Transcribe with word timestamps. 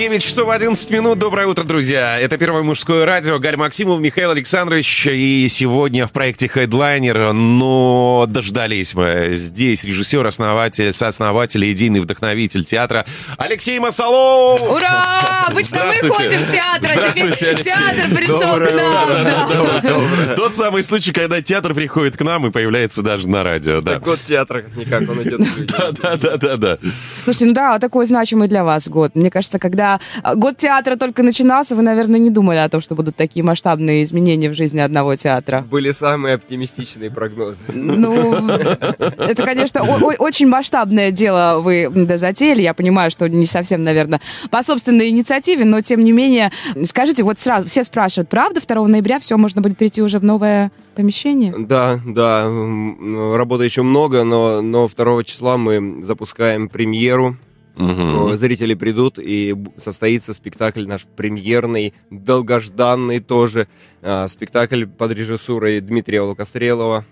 9 0.00 0.22
часов 0.22 0.48
11 0.48 0.88
минут. 0.88 1.18
Доброе 1.18 1.46
утро, 1.46 1.62
друзья. 1.62 2.18
Это 2.18 2.38
первое 2.38 2.62
мужское 2.62 3.04
радио. 3.04 3.38
Галь 3.38 3.58
Максимов, 3.58 4.00
Михаил 4.00 4.30
Александрович. 4.30 5.06
И 5.06 5.46
сегодня 5.50 6.06
в 6.06 6.12
проекте 6.12 6.46
Headliner, 6.46 7.32
но 7.32 8.24
дождались 8.26 8.94
мы. 8.94 9.28
Здесь 9.32 9.84
режиссер, 9.84 10.26
основатель, 10.26 10.94
сооснователь, 10.94 11.70
идейный 11.70 12.00
вдохновитель 12.00 12.64
театра 12.64 13.04
Алексей 13.36 13.78
Масалов. 13.78 14.62
Ура! 14.62 15.44
Обычно 15.46 15.84
мы 15.84 16.08
ходим 16.08 16.38
в 16.38 16.50
театр, 16.50 16.90
а 16.92 17.10
теперь 17.10 17.34
Здравствуйте, 17.34 17.62
театр 17.62 18.16
пришел 18.16 18.40
Доброе 18.40 18.70
к 18.70 18.74
нам. 18.76 19.04
утро. 19.04 19.24
да. 19.24 19.48
Доброе, 19.54 19.80
доброе. 19.82 20.36
Тот 20.36 20.56
самый 20.56 20.82
случай, 20.82 21.12
когда 21.12 21.42
театр 21.42 21.74
приходит 21.74 22.16
к 22.16 22.22
нам 22.22 22.46
и 22.46 22.50
появляется 22.50 23.02
даже 23.02 23.28
на 23.28 23.42
радио. 23.42 23.82
Да, 23.82 23.98
Год 23.98 24.20
театра, 24.24 24.62
как-никак, 24.62 25.02
он 25.10 25.22
идет. 25.24 25.40
люди. 25.40 25.64
да, 26.02 26.16
да, 26.16 26.36
да, 26.38 26.56
да. 26.56 26.78
Слушайте, 27.24 27.44
ну 27.44 27.52
да, 27.52 27.78
такой 27.78 28.06
значимый 28.06 28.48
для 28.48 28.64
вас 28.64 28.88
год. 28.88 29.14
Мне 29.14 29.30
кажется, 29.30 29.58
когда 29.58 29.89
а, 30.22 30.34
год 30.34 30.58
театра 30.58 30.96
только 30.96 31.22
начинался, 31.22 31.74
вы, 31.74 31.82
наверное, 31.82 32.20
не 32.20 32.30
думали 32.30 32.58
о 32.58 32.68
том, 32.68 32.80
что 32.80 32.94
будут 32.94 33.16
такие 33.16 33.42
масштабные 33.42 34.02
изменения 34.04 34.50
в 34.50 34.54
жизни 34.54 34.78
одного 34.78 35.16
театра. 35.16 35.64
Были 35.70 35.92
самые 35.92 36.34
оптимистичные 36.34 37.10
прогнозы. 37.10 37.64
Ну, 37.72 38.48
это, 38.48 39.42
конечно, 39.42 39.82
очень 39.82 40.46
масштабное 40.46 41.10
дело 41.10 41.60
вы 41.60 41.90
затеяли. 42.16 42.62
Я 42.62 42.74
понимаю, 42.74 43.10
что 43.10 43.28
не 43.28 43.46
совсем, 43.46 43.82
наверное, 43.82 44.20
по 44.50 44.62
собственной 44.62 45.08
инициативе, 45.08 45.64
но 45.64 45.80
тем 45.80 46.04
не 46.04 46.12
менее, 46.12 46.52
скажите, 46.84 47.22
вот 47.22 47.40
сразу 47.40 47.66
все 47.66 47.84
спрашивают, 47.84 48.28
правда, 48.28 48.60
2 48.60 48.86
ноября 48.88 49.18
все 49.18 49.36
можно 49.36 49.62
будет 49.62 49.78
перейти 49.78 50.02
уже 50.02 50.18
в 50.18 50.24
новое 50.24 50.70
помещение? 50.94 51.54
Да, 51.56 51.98
да, 52.04 52.44
работы 52.44 53.64
еще 53.64 53.82
много, 53.82 54.24
но, 54.24 54.60
но 54.60 54.88
2 54.88 55.24
числа 55.24 55.56
мы 55.56 56.02
запускаем 56.04 56.68
премьеру. 56.68 57.36
Э, 57.76 58.36
Зрители 58.36 58.74
придут, 58.74 59.18
и 59.18 59.56
состоится 59.78 60.34
спектакль 60.34 60.86
наш 60.86 61.04
премьерный, 61.04 61.94
долгожданный 62.10 63.20
тоже. 63.20 63.68
А, 64.02 64.26
Спектакль 64.28 64.86
под 64.86 65.12
режиссурой 65.12 65.80
Дмитрия 65.80 66.22
Волкострелова. 66.22 67.04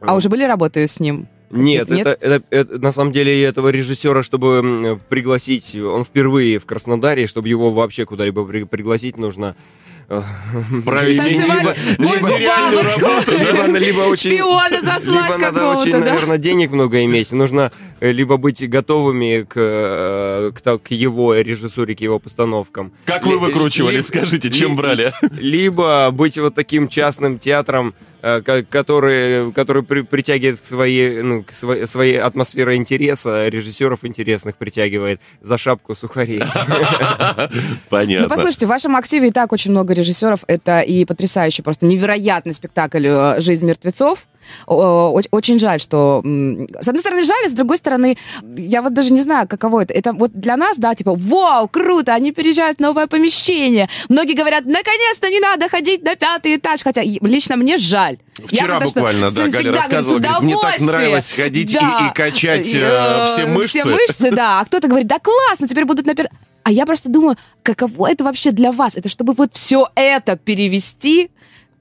А 0.00 0.14
уже 0.14 0.28
были 0.28 0.44
работы 0.44 0.86
с 0.86 1.00
ним? 1.00 1.28
Нет, 1.50 1.88
Нет? 1.88 2.06
Это, 2.06 2.26
это- 2.26 2.44
это- 2.50 2.78
на 2.82 2.92
самом 2.92 3.12
деле 3.12 3.42
этого 3.44 3.68
режиссера, 3.68 4.22
чтобы 4.22 4.98
пригласить, 5.08 5.76
он 5.76 6.04
впервые 6.04 6.58
в 6.58 6.66
Краснодаре, 6.66 7.26
чтобы 7.26 7.48
его 7.48 7.70
вообще 7.70 8.04
куда-либо 8.06 8.44
при- 8.44 8.64
пригласить, 8.64 9.16
нужно 9.18 9.54
э, 10.08 10.20
Провести 10.84 11.30
либо- 11.38 11.74
либо 11.98 12.38
реальную 12.38 12.82
работу, 12.84 13.32
либо, 13.38 13.78
либо 13.78 14.00
очень, 14.00 14.30
Шпиона 14.32 14.82
заслать 14.82 15.26
либо 15.26 15.38
надо 15.38 15.58
какого-то, 15.60 15.80
очень, 15.80 15.92
да? 15.92 15.98
наверное, 16.00 16.38
денег 16.38 16.72
много 16.72 17.04
иметь. 17.04 17.30
Нужно 17.30 17.70
э, 17.93 17.93
либо 18.12 18.36
быть 18.36 18.68
готовыми 18.68 19.42
к, 19.42 19.54
э, 19.56 20.50
к, 20.54 20.78
к 20.78 20.90
его 20.90 21.34
режиссуре, 21.34 21.94
к 21.94 22.00
его 22.00 22.18
постановкам. 22.18 22.92
Как 23.04 23.24
вы 23.26 23.32
Ли- 23.32 23.38
выкручивали, 23.38 23.96
ли- 23.96 24.02
скажите, 24.02 24.50
чем 24.50 24.70
ли- 24.72 24.76
брали? 24.76 25.12
Либо 25.38 26.10
быть 26.12 26.38
вот 26.38 26.54
таким 26.54 26.88
частным 26.88 27.38
театром, 27.38 27.94
э, 28.22 28.40
ко- 28.42 28.62
который, 28.64 29.52
который 29.52 29.82
при- 29.82 30.02
притягивает 30.02 30.60
к 30.60 30.64
своей, 30.64 31.22
ну, 31.22 31.42
к 31.44 31.52
своей, 31.52 31.86
своей 31.86 32.16
атмосфере 32.20 32.76
интереса, 32.76 33.48
режиссеров 33.48 34.04
интересных 34.04 34.56
притягивает 34.56 35.20
за 35.40 35.58
шапку 35.58 35.94
сухарей. 35.94 36.40
Понятно. 37.90 38.24
Ну, 38.24 38.28
послушайте, 38.28 38.66
в 38.66 38.68
вашем 38.70 38.96
активе 38.96 39.28
и 39.28 39.30
так 39.30 39.52
очень 39.52 39.70
много 39.70 39.94
режиссеров. 39.94 40.40
Это 40.46 40.80
и 40.80 41.04
потрясающий, 41.04 41.62
просто 41.62 41.86
невероятный 41.86 42.52
спектакль 42.52 43.06
э, 43.06 43.40
«Жизнь 43.40 43.66
мертвецов». 43.66 44.26
Очень 44.66 45.58
жаль, 45.58 45.80
что... 45.80 46.22
С 46.80 46.88
одной 46.88 47.00
стороны, 47.00 47.24
жаль, 47.24 47.46
а 47.46 47.48
с 47.48 47.52
другой 47.52 47.76
стороны, 47.76 48.16
я 48.56 48.82
вот 48.82 48.92
даже 48.94 49.12
не 49.12 49.20
знаю, 49.20 49.48
каково 49.48 49.82
это. 49.82 49.94
Это 49.94 50.12
вот 50.12 50.32
для 50.32 50.56
нас, 50.56 50.78
да, 50.78 50.94
типа, 50.94 51.14
вау, 51.16 51.68
круто, 51.68 52.14
они 52.14 52.32
переезжают 52.32 52.78
в 52.78 52.80
новое 52.80 53.06
помещение. 53.06 53.88
Многие 54.08 54.34
говорят, 54.34 54.64
наконец-то 54.64 55.28
не 55.30 55.40
надо 55.40 55.68
ходить 55.68 56.02
на 56.02 56.16
пятый 56.16 56.56
этаж. 56.56 56.82
Хотя 56.82 57.02
и 57.02 57.18
лично 57.20 57.56
мне 57.56 57.76
жаль. 57.76 58.18
Я 58.50 58.64
Вчера 58.64 58.76
что 58.76 58.84
буквально, 58.86 59.30
да, 59.30 59.42
всегда 59.42 59.58
Галя 59.58 59.72
рассказывала, 59.72 60.18
«С 60.18 60.22
говорит, 60.22 60.42
мне 60.42 60.52
так 60.54 60.60
удовольствием». 60.60 60.86
нравилось 60.86 61.32
ходить 61.32 61.72
и- 61.72 61.78
Да. 61.78 62.10
и 62.10 62.16
качать, 62.16 62.66
И, 62.68 62.80
э, 62.82 63.26
все 63.32 63.46
мышцы. 63.46 63.80
Все 63.80 63.84
мышцы, 63.84 64.30
да. 64.30 64.60
А 64.60 64.64
кто-то 64.64 64.88
говорит, 64.88 65.06
да 65.06 65.18
классно, 65.18 65.68
теперь 65.68 65.84
будут 65.84 66.06
на 66.06 66.14
А 66.64 66.72
я 66.72 66.86
просто 66.86 67.10
думаю, 67.10 67.36
каково 67.62 68.10
это 68.10 68.24
вообще 68.24 68.50
для 68.50 68.72
вас? 68.72 68.96
Это 68.96 69.08
чтобы 69.08 69.34
вот 69.34 69.50
все 69.54 69.88
это 69.94 70.36
перевести, 70.36 71.30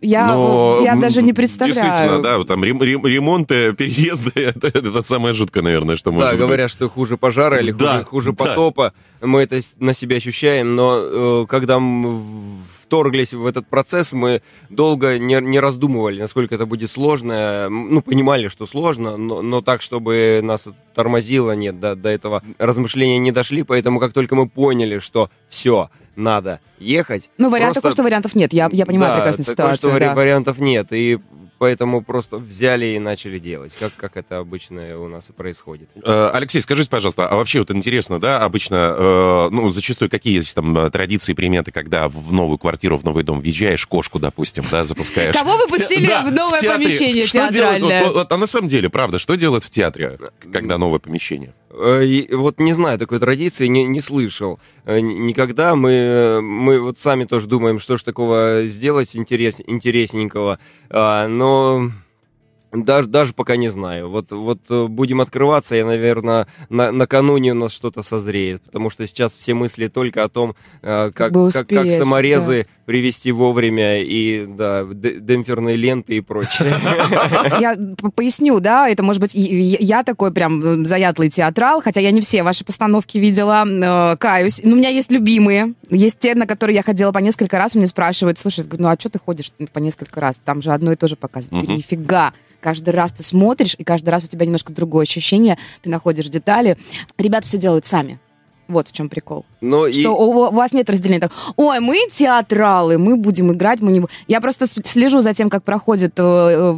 я, 0.03 0.27
Но, 0.27 0.81
я 0.83 0.95
даже 0.95 1.21
не 1.21 1.33
представляю. 1.33 1.73
Действительно, 1.89 2.21
да, 2.21 2.43
там 2.43 2.63
рем- 2.63 2.81
рем- 2.83 3.05
ремонты, 3.05 3.73
переезды, 3.77 4.31
это, 4.35 4.67
это 4.67 5.01
самое 5.03 5.33
жуткое, 5.33 5.63
наверное, 5.63 5.95
что 5.95 6.11
может 6.11 6.27
Да, 6.27 6.31
быть. 6.33 6.39
говорят, 6.39 6.69
что 6.69 6.89
хуже 6.89 7.17
пожара 7.17 7.59
или 7.59 7.71
Да, 7.71 7.93
хуже, 7.99 8.05
хуже 8.05 8.31
да. 8.33 8.45
потопа. 8.45 8.93
Мы 9.21 9.41
это 9.41 9.59
на 9.79 9.93
себе 9.93 10.17
ощущаем, 10.17 10.75
но 10.75 10.99
э, 11.01 11.45
когда 11.47 11.79
мы 11.79 12.17
в- 12.17 12.61
вторглись 12.93 13.33
в 13.33 13.47
этот 13.47 13.65
процесс, 13.65 14.13
мы 14.13 14.43
долго 14.69 15.17
не, 15.17 15.41
не 15.41 15.59
раздумывали, 15.59 16.21
насколько 16.21 16.53
это 16.53 16.67
будет 16.67 16.91
сложно. 16.91 17.67
Ну, 17.69 18.01
понимали, 18.01 18.49
что 18.49 18.67
сложно, 18.67 19.17
но, 19.17 19.41
но 19.41 19.61
так, 19.61 19.81
чтобы 19.81 20.41
нас 20.43 20.67
тормозило, 20.93 21.53
нет, 21.55 21.79
до, 21.79 21.95
до 21.95 22.09
этого 22.09 22.43
размышления 22.59 23.17
не 23.17 23.31
дошли, 23.31 23.63
поэтому 23.63 23.99
как 23.99 24.13
только 24.13 24.35
мы 24.35 24.47
поняли, 24.47 24.99
что 24.99 25.31
все, 25.49 25.89
надо 26.15 26.59
ехать. 26.77 27.31
Ну, 27.39 27.49
вариант 27.49 27.73
просто- 27.73 27.81
такой, 27.81 27.91
что 27.93 28.03
вариантов 28.03 28.35
нет. 28.35 28.53
Я, 28.53 28.69
я 28.71 28.85
понимаю 28.85 29.13
да, 29.13 29.15
прекрасно 29.15 29.43
такой, 29.43 29.73
что 29.73 29.75
ситуацию. 29.87 29.93
вари- 29.93 30.09
да. 30.09 30.13
вариантов 30.13 30.59
нет, 30.59 30.87
и 30.91 31.19
поэтому 31.63 32.03
просто 32.03 32.39
взяли 32.39 32.87
и 32.87 32.99
начали 32.99 33.39
делать, 33.39 33.73
как, 33.79 33.93
как 33.95 34.17
это 34.17 34.39
обычно 34.39 34.99
у 34.99 35.07
нас 35.07 35.29
и 35.29 35.31
происходит. 35.31 35.87
Э, 36.03 36.29
Алексей, 36.33 36.59
скажите, 36.59 36.89
пожалуйста, 36.89 37.25
а 37.25 37.37
вообще 37.37 37.59
вот 37.59 37.71
интересно, 37.71 38.19
да, 38.19 38.41
обычно, 38.41 38.75
э, 38.75 39.49
ну, 39.49 39.69
зачастую 39.69 40.11
какие 40.11 40.39
есть 40.39 40.53
там 40.53 40.77
э, 40.77 40.89
традиции, 40.89 41.31
приметы, 41.31 41.71
когда 41.71 42.09
в 42.09 42.33
новую 42.33 42.57
квартиру, 42.57 42.97
в 42.97 43.05
новый 43.05 43.23
дом 43.23 43.39
въезжаешь, 43.39 43.85
кошку, 43.85 44.19
допустим, 44.19 44.65
да, 44.69 44.83
запускаешь? 44.83 45.33
Кого 45.33 45.55
вы 45.55 45.67
В 45.67 45.69
пустили 45.69 46.11
новое 46.31 46.61
помещение 46.61 47.23
театральное? 47.23 48.11
А 48.29 48.37
на 48.37 48.47
самом 48.47 48.67
деле, 48.67 48.89
правда, 48.89 49.17
что 49.17 49.35
делают 49.35 49.63
в 49.63 49.69
театре, 49.69 50.19
когда 50.51 50.77
новое 50.77 50.99
помещение? 50.99 51.53
Вот 51.73 52.59
не 52.59 52.73
знаю 52.73 52.99
такой 52.99 53.17
традиции, 53.17 53.65
не, 53.65 53.83
не 53.83 53.99
слышал. 53.99 54.59
Никогда 54.85 55.75
мы, 55.75 56.39
мы 56.39 56.79
вот 56.79 56.99
сами 56.99 57.23
тоже 57.23 57.47
думаем, 57.47 57.79
что 57.79 57.97
ж 57.97 58.03
такого 58.03 58.65
сделать 58.65 59.15
интерес, 59.15 59.59
интересненького, 59.65 60.59
А, 60.95 61.27
но 61.53 61.91
даже, 62.73 63.07
даже 63.07 63.33
пока 63.33 63.55
не 63.55 63.69
знаю. 63.69 64.09
Вот, 64.09 64.31
вот 64.31 64.59
э, 64.69 64.87
будем 64.87 65.21
открываться, 65.21 65.75
я, 65.75 65.85
наверное, 65.85 66.47
на, 66.69 66.91
накануне 66.91 67.51
у 67.51 67.55
нас 67.55 67.71
что-то 67.71 68.01
созреет, 68.01 68.63
потому 68.63 68.89
что 68.89 69.05
сейчас 69.05 69.33
все 69.33 69.53
мысли 69.53 69.87
только 69.87 70.23
о 70.23 70.29
том, 70.29 70.55
э, 70.81 71.11
как, 71.13 71.13
как, 71.13 71.33
как 71.33 71.37
успеть, 71.37 71.93
саморезы 71.95 72.67
привести 72.85 73.31
вовремя 73.31 74.01
и 74.01 74.45
да, 74.47 74.83
демпферные 74.83 75.75
ленты 75.75 76.17
и 76.17 76.21
прочее. 76.21 76.73
Я 77.59 77.77
поясню, 78.15 78.59
да, 78.59 78.89
это 78.89 79.03
может 79.03 79.21
быть, 79.21 79.33
я 79.35 80.03
такой 80.03 80.33
прям 80.33 80.59
э, 80.59 80.85
заядлый 80.85 81.29
театрал, 81.29 81.81
хотя 81.81 81.99
я 81.99 82.11
не 82.11 82.21
все 82.21 82.43
ваши 82.43 82.65
постановки 82.65 83.17
видела, 83.17 83.65
э, 83.65 84.17
каюсь. 84.17 84.61
Но 84.63 84.73
у 84.73 84.75
меня 84.75 84.89
есть 84.89 85.11
любимые, 85.11 85.73
есть 85.89 86.19
те, 86.19 86.35
на 86.35 86.47
которые 86.47 86.75
я 86.75 86.83
ходила 86.83 87.11
по 87.11 87.19
несколько 87.19 87.57
раз, 87.57 87.75
мне 87.75 87.87
спрашивают, 87.87 88.39
слушай, 88.39 88.65
ну 88.77 88.89
а 88.89 88.95
что 88.99 89.09
ты 89.09 89.19
ходишь 89.19 89.51
по 89.71 89.79
несколько 89.79 90.19
раз? 90.19 90.39
Там 90.43 90.61
же 90.61 90.71
одно 90.71 90.91
и 90.91 90.95
то 90.95 91.07
же 91.07 91.15
показывают. 91.15 91.67
Нифига. 91.69 92.33
Каждый 92.63 92.91
раз 92.91 93.11
ты 93.11 93.23
смотришь, 93.23 93.75
и 93.77 93.83
каждый 93.83 94.09
раз 94.09 94.23
у 94.23 94.27
тебя 94.27 94.45
немножко 94.45 94.71
другое 94.71 95.03
ощущение, 95.03 95.57
ты 95.81 95.89
находишь 95.89 96.29
детали. 96.29 96.77
Ребята 97.17 97.45
все 97.45 97.57
делают 97.57 97.85
сами. 97.85 98.19
Вот 98.67 98.87
в 98.87 98.91
чем 98.93 99.09
прикол. 99.09 99.45
Но 99.61 99.87
и- 99.87 99.93
Что 99.93 100.11
у, 100.11 100.47
у 100.47 100.51
вас 100.51 100.71
нет 100.73 100.89
разделения 100.89 101.19
так, 101.19 101.31
ой, 101.57 101.79
мы 101.79 102.07
театралы, 102.11 102.97
мы 102.97 103.17
будем 103.17 103.51
играть, 103.53 103.81
мы 103.81 103.91
не... 103.91 103.99
бу-». 103.99 104.09
Я 104.27 104.41
просто 104.41 104.65
слежу 104.85 105.21
за 105.21 105.33
тем, 105.33 105.49
как 105.49 105.63
проходит... 105.63 106.13
э, 106.17 106.23
э, 106.23 106.73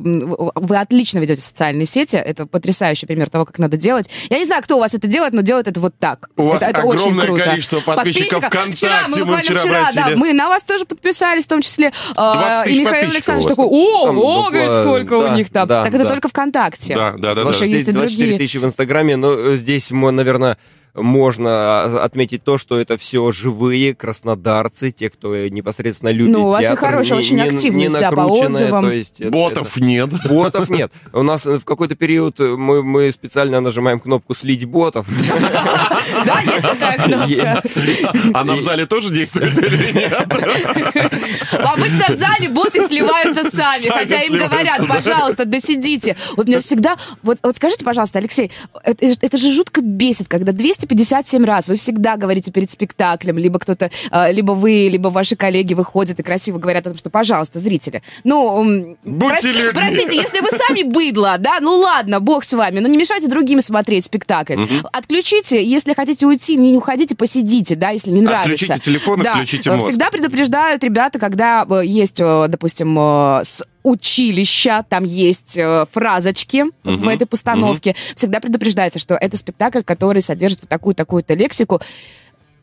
Вы 0.56 0.78
отлично 0.78 1.20
ведете 1.20 1.42
социальные 1.42 1.86
сети, 1.86 2.16
это 2.16 2.46
потрясающий 2.46 3.06
пример 3.06 3.30
того, 3.30 3.46
как 3.46 3.60
надо 3.60 3.78
делать. 3.78 4.10
Я 4.30 4.40
не 4.40 4.46
знаю, 4.46 4.64
кто 4.64 4.78
у 4.78 4.80
вас 4.80 4.94
это 4.94 5.08
делает, 5.08 5.34
но 5.34 5.42
делает 5.42 5.68
это 5.68 5.80
вот 5.80 5.94
так. 6.00 6.30
У 6.38 6.44
вас 6.48 6.62
это, 6.62 6.72
это 6.80 6.84
очень 6.84 7.02
огромное 7.02 7.26
круто. 7.28 7.44
количество 7.44 7.80
подписчиков 7.82 8.44
ВКонтакте, 8.44 8.72
Вчера, 8.76 9.02
мы 9.08 9.16
мы 9.18 9.18
буквально 9.22 9.44
вчера 9.44 9.60
вчера, 9.60 9.82
да, 9.94 10.02
обратили. 10.02 10.16
мы 10.20 10.34
на 10.34 10.50
вас 10.50 10.64
тоже 10.64 10.86
подписались, 10.86 11.46
в 11.46 11.48
том 11.50 11.62
числе. 11.62 11.88
э, 11.88 12.14
20 12.16 12.64
тысяч 12.66 12.78
и 12.78 12.82
Михаил 12.82 13.10
Александрович 13.12 13.46
у 13.46 13.50
такой, 13.50 13.66
о, 13.70 14.06
Там, 14.06 14.18
о, 14.18 14.22
ну, 14.22 14.50
говорит, 14.50 14.68
да, 14.70 14.82
сколько 14.84 15.14
у 15.14 15.22
да, 15.24 15.36
них 15.36 15.50
там. 15.50 15.68
да, 15.68 15.84
так 15.84 15.94
это 15.94 16.04
да. 16.04 16.10
только 16.10 16.30
ВКонтакте. 16.30 16.96
Да, 16.96 17.12
да, 17.12 17.18
да, 17.18 17.36
да. 17.36 17.36
Потому 17.36 17.54
что 17.54 17.66
есть 17.66 17.88
и 17.88 17.92
24 17.92 18.30
другие. 18.32 18.38
тысячи 18.48 18.58
в 18.58 18.66
Инстаграме, 18.66 19.16
но 19.16 19.34
э, 19.34 19.56
здесь 19.58 19.92
мы, 19.92 20.12
наверное, 20.12 20.58
можно 20.96 21.50
а, 21.50 22.02
отметить 22.04 22.44
то, 22.44 22.58
что 22.58 22.80
это 22.80 22.98
все 22.98 23.32
живые 23.32 23.94
краснодарцы, 23.94 24.92
те, 24.92 25.10
кто 25.10 25.36
непосредственно 25.50 26.10
любит 26.10 26.34
Ну, 26.34 26.46
у 26.46 26.48
вас 26.50 26.64
и 26.64 26.76
хорошая 26.76 27.18
не- 27.20 27.24
очень 27.26 27.42
активность, 27.42 27.94
не 27.94 28.00
да, 28.00 28.12
по 28.12 28.22
отзывам. 28.22 28.86
то 28.86 28.92
есть 28.92 29.22
это- 29.22 29.32
Ботов 29.32 29.78
нет. 29.78 30.10
это- 30.14 30.28
Ботов 30.30 30.70
нет. 30.70 30.92
У 31.14 31.22
нас 31.22 31.46
в 31.46 31.64
какой-то 31.64 31.96
период 31.96 32.40
мы, 32.40 32.82
мы 32.84 33.12
специально 33.12 33.60
нажимаем 33.62 34.00
кнопку 34.00 34.34
«Слить 34.36 34.66
ботов». 34.66 35.06
Да, 36.26 36.40
есть 36.42 36.62
такая 36.62 36.98
кнопка. 36.98 37.62
Она 38.34 38.56
в 38.56 38.62
зале 38.62 38.86
тоже 38.86 39.14
действует 39.14 39.58
или 39.60 39.92
нет? 39.92 40.14
Обычно 41.52 42.14
в 42.14 42.18
зале 42.18 42.50
боты 42.50 42.86
сливаются 42.88 43.50
сами, 43.52 43.90
хотя 43.90 44.22
им 44.22 44.34
говорят, 44.38 44.88
пожалуйста, 44.88 45.46
досидите. 45.46 46.16
Вот 46.36 46.48
меня 46.48 46.60
всегда... 46.62 46.98
Вот, 47.22 47.38
вот 47.44 47.56
скажите, 47.58 47.84
пожалуйста, 47.86 48.20
Алексей, 48.20 48.52
это, 48.84 49.06
это 49.22 49.38
же 49.38 49.52
жутко 49.54 49.82
бесит, 49.82 50.28
когда 50.28 50.52
257 50.86 51.44
раз 51.46 51.68
вы 51.68 51.76
всегда 51.76 52.18
говорите 52.18 52.52
перед 52.52 52.72
спектаклем, 52.72 53.38
либо 53.38 53.60
кто-то, 53.60 53.90
э, 54.12 54.32
либо 54.32 54.52
вы, 54.52 54.90
либо 54.92 55.10
ваши 55.10 55.36
коллеги 55.36 55.74
выходят 55.74 56.20
и 56.20 56.24
красиво 56.24 56.60
говорят 56.60 56.86
о 56.88 56.90
том, 56.92 56.98
что, 56.98 57.10
пожалуйста, 57.10 57.60
зрители, 57.60 58.02
ну... 58.24 58.98
Будьте 59.04 59.52
людьми. 59.52 59.72
Простите, 59.74 60.16
если 60.16 60.40
вы 60.40 60.50
сами 60.50 60.84
быдло, 60.84 61.38
да, 61.40 61.60
ну 61.62 61.72
ладно, 61.78 62.20
бог 62.20 62.44
с 62.44 62.54
вами, 62.54 62.80
но 62.80 62.88
не 62.88 62.98
мешайте 62.98 63.28
другим 63.28 63.62
смотреть 63.62 64.06
спектакль. 64.06 64.56
Отключите, 64.92 65.64
если 65.64 65.94
хотите 65.94 66.26
уйти, 66.26 66.56
не 66.56 66.76
уходите, 66.78 67.16
посидите, 67.16 67.76
да, 67.76 67.90
если 67.90 68.12
не 68.12 68.22
нравится. 68.22 68.66
Отключите 68.66 68.80
телефон 68.80 69.22
и 69.22 69.24
Да. 69.24 69.34
включите 69.36 69.72
мозг. 69.72 69.90
Всегда 69.90 70.10
предупреждают 70.10 70.84
ребята, 70.84 71.20
когда 71.20 71.66
э, 71.70 71.86
есть, 71.86 72.20
э, 72.20 72.46
допустим, 72.48 72.98
э, 72.98 73.42
с 73.44 73.64
училища, 73.86 74.84
там 74.90 75.04
есть 75.04 75.58
э, 75.58 75.86
фразочки 75.92 76.66
в 76.84 76.90
Мгм. 76.92 77.10
этой 77.10 77.28
постановке. 77.28 77.96
Всегда 78.16 78.40
предупреждается, 78.40 79.00
что 79.00 79.16
это 79.16 79.38
спектакль, 79.38 79.82
который 79.82 80.22
содержит 80.22 80.62
вот 80.62 80.70
такую-такую-то 80.70 81.34
лексику. 81.36 81.80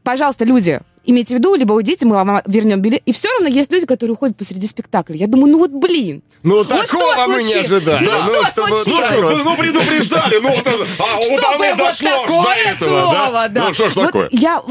Пожалуйста, 0.03 0.45
люди, 0.45 0.81
имейте 1.05 1.35
в 1.35 1.39
виду, 1.39 1.55
либо 1.55 1.75
уйдите, 1.75 2.07
мы 2.07 2.17
вам 2.17 2.43
вернем 2.47 2.81
билет. 2.83 3.03
И 3.07 3.13
все 3.13 3.29
равно 3.35 3.47
есть 3.47 3.71
люди, 3.71 3.87
которые 3.87 4.15
уходят 4.15 4.37
посреди 4.37 4.67
спектакля. 4.67 5.15
Я 5.15 5.29
думаю, 5.29 5.53
ну 5.53 5.59
вот 5.61 5.71
блин. 5.71 6.23
Ну, 6.43 6.57
Вот 6.57 6.67
что 6.67 6.77
такого 6.99 7.27
мы 7.29 7.43
не 7.45 7.55
ожидали. 7.55 8.05
Ну, 8.05 8.19
что 8.19 8.45
чтобы- 8.47 8.77
случилось? 8.77 9.39
Ну, 9.39 9.45
ну, 9.45 9.57
предупреждали, 9.57 10.39
ну, 10.43 10.51
вот, 10.57 10.67
а 10.67 10.71
вот 10.73 11.45
оно 11.45 11.59
вот 11.59 11.77
дошло 11.79 12.09
такое 12.27 12.43
до 12.43 12.51
этого, 12.71 13.01
слово, 13.13 13.49
да. 13.49 13.69
Ну, 13.69 13.75
что 13.75 13.91
ж 13.91 13.95
Вот 13.95 14.07
такое? 14.07 14.29
Я... 14.33 14.63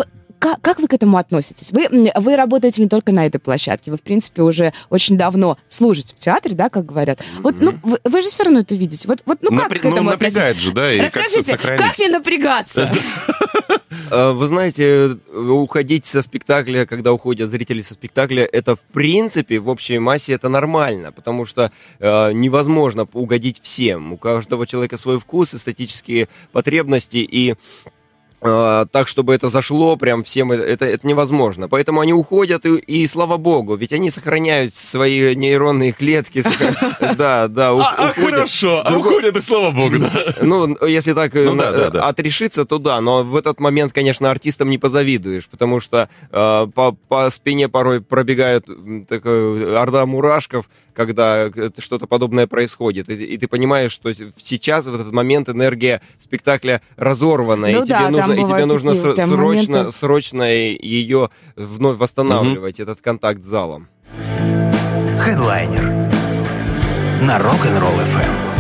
Как, 0.42 0.60
как 0.60 0.80
вы 0.80 0.88
к 0.88 0.94
этому 0.94 1.18
относитесь? 1.18 1.72
Вы, 1.72 1.88
вы 2.16 2.36
работаете 2.36 2.82
не 2.82 2.90
только 2.90 3.12
на 3.12 3.28
этой 3.28 3.38
площадке, 3.38 3.92
вы, 3.92 3.98
в 3.98 4.02
принципе, 4.02 4.42
уже 4.42 4.74
очень 4.90 5.16
давно 5.16 5.60
служите 5.70 6.16
в 6.16 6.20
театре, 6.20 6.56
да, 6.56 6.70
как 6.70 6.88
говорят. 6.88 7.20
Вот, 7.42 7.58
ну, 7.60 7.76
вы, 7.84 8.00
вы 8.04 8.22
же 8.24 8.32
все 8.32 8.46
равно 8.46 8.62
это 8.62 8.74
видите. 8.74 9.08
Вот, 9.08 9.22
вот 9.28 9.38
ну, 9.44 9.56
как 9.56 9.72
Напря- 9.72 9.76
к 9.76 9.86
этому 9.86 10.02
ну, 10.02 10.10
относиться? 10.10 10.40
напрягает 10.40 10.58
же, 10.58 10.72
да, 10.72 10.92
и 10.92 10.98
как 10.98 11.16
Расскажите, 11.16 11.52
сохранить. 11.52 11.82
как 11.82 12.00
не 12.00 12.10
напрягаться? 12.10 12.92
Э, 14.10 14.32
Вы 14.34 14.48
знаете, 14.48 15.18
уходить 15.34 16.06
со 16.06 16.22
спектакля, 16.22 16.86
когда 16.86 17.14
уходят 17.14 17.50
зрители 17.50 17.82
со 17.82 17.94
спектакля, 17.94 18.44
это 18.44 18.76
в 18.76 18.82
принципе 18.82 19.60
в 19.60 19.70
общей 19.70 20.00
массе 20.00 20.34
это 20.34 20.50
нормально, 20.50 21.14
потому 21.14 21.46
что 21.46 21.72
э, 22.00 22.32
невозможно 22.34 23.08
угодить 23.14 23.62
всем. 23.64 24.12
У 24.12 24.18
каждого 24.18 24.68
человека 24.68 24.98
свой 24.98 25.18
вкус, 25.18 25.54
эстетические 25.54 26.28
потребности 26.52 27.18
и 27.20 27.56
так, 28.42 29.08
чтобы 29.08 29.36
это 29.36 29.50
зашло, 29.50 29.96
прям 29.98 30.24
всем 30.24 30.52
это, 30.52 30.64
это, 30.64 30.86
это 30.86 31.08
невозможно. 31.08 31.70
Поэтому 31.70 32.02
они 32.02 32.12
уходят, 32.14 32.66
и, 32.66 32.78
и 32.80 33.06
слава 33.06 33.38
богу, 33.38 33.76
ведь 33.76 33.94
они 33.94 34.10
сохраняют 34.10 34.76
свои 34.76 35.36
нейронные 35.36 35.92
клетки. 35.92 36.44
Да, 37.18 37.48
да, 37.48 37.70
А, 37.70 37.72
а, 37.72 38.12
уходят. 38.12 38.16
хорошо, 38.16 38.82
а 38.86 38.98
уходят, 38.98 39.36
и 39.36 39.42
слава 39.42 39.72
богу, 39.72 39.98
да. 40.00 40.12
ну, 40.42 40.78
если 40.86 41.14
так 41.14 41.36
э, 41.36 41.44
Ну 41.44 41.56
да. 41.56 42.08
отрешиться, 42.08 42.66
то 42.66 42.80
да, 42.80 43.02
но 43.02 43.24
в 43.24 43.36
этот 43.36 43.60
момент, 43.60 43.92
конечно, 43.94 44.32
артистам 44.32 44.70
не 44.70 44.78
позавидуешь, 44.78 45.48
потому 45.48 45.80
что 45.80 46.10
э, 46.32 46.68
по, 46.74 46.92
по 46.94 47.30
спине 47.30 47.70
порой 47.70 48.02
пробегают 48.02 48.66
орда 48.70 50.06
мурашков, 50.06 50.70
когда 50.94 51.48
э, 51.48 51.70
что-то 51.78 52.08
подобное 52.08 52.48
происходит, 52.48 53.10
и, 53.10 53.14
и 53.14 53.38
ты 53.38 53.48
понимаешь, 53.48 53.92
что 53.92 54.12
сейчас, 54.14 54.86
в 54.86 54.96
этот 54.96 55.12
момент, 55.12 55.50
энергия 55.50 56.02
спектакля 56.18 56.82
разорвана, 56.98 57.68
Ну 57.68 57.84
и, 57.84 57.88
да, 57.88 58.08
тебе 58.08 58.18
там 58.18 58.31
нужно, 58.36 58.54
и 58.54 58.58
тебе 58.58 58.66
нужно 58.66 58.96
такие 58.96 59.28
срочно, 59.28 59.78
моменты. 59.78 59.98
срочно 59.98 60.44
ее 60.44 61.30
вновь 61.56 61.98
восстанавливать, 61.98 62.80
этот 62.80 63.02
контакт 63.02 63.44
с 63.44 63.48
залом. 63.48 63.88
Хедлайнер 65.20 65.84
на 67.22 67.38
Rock'n'Roll 67.38 68.02
FM. 68.04 68.51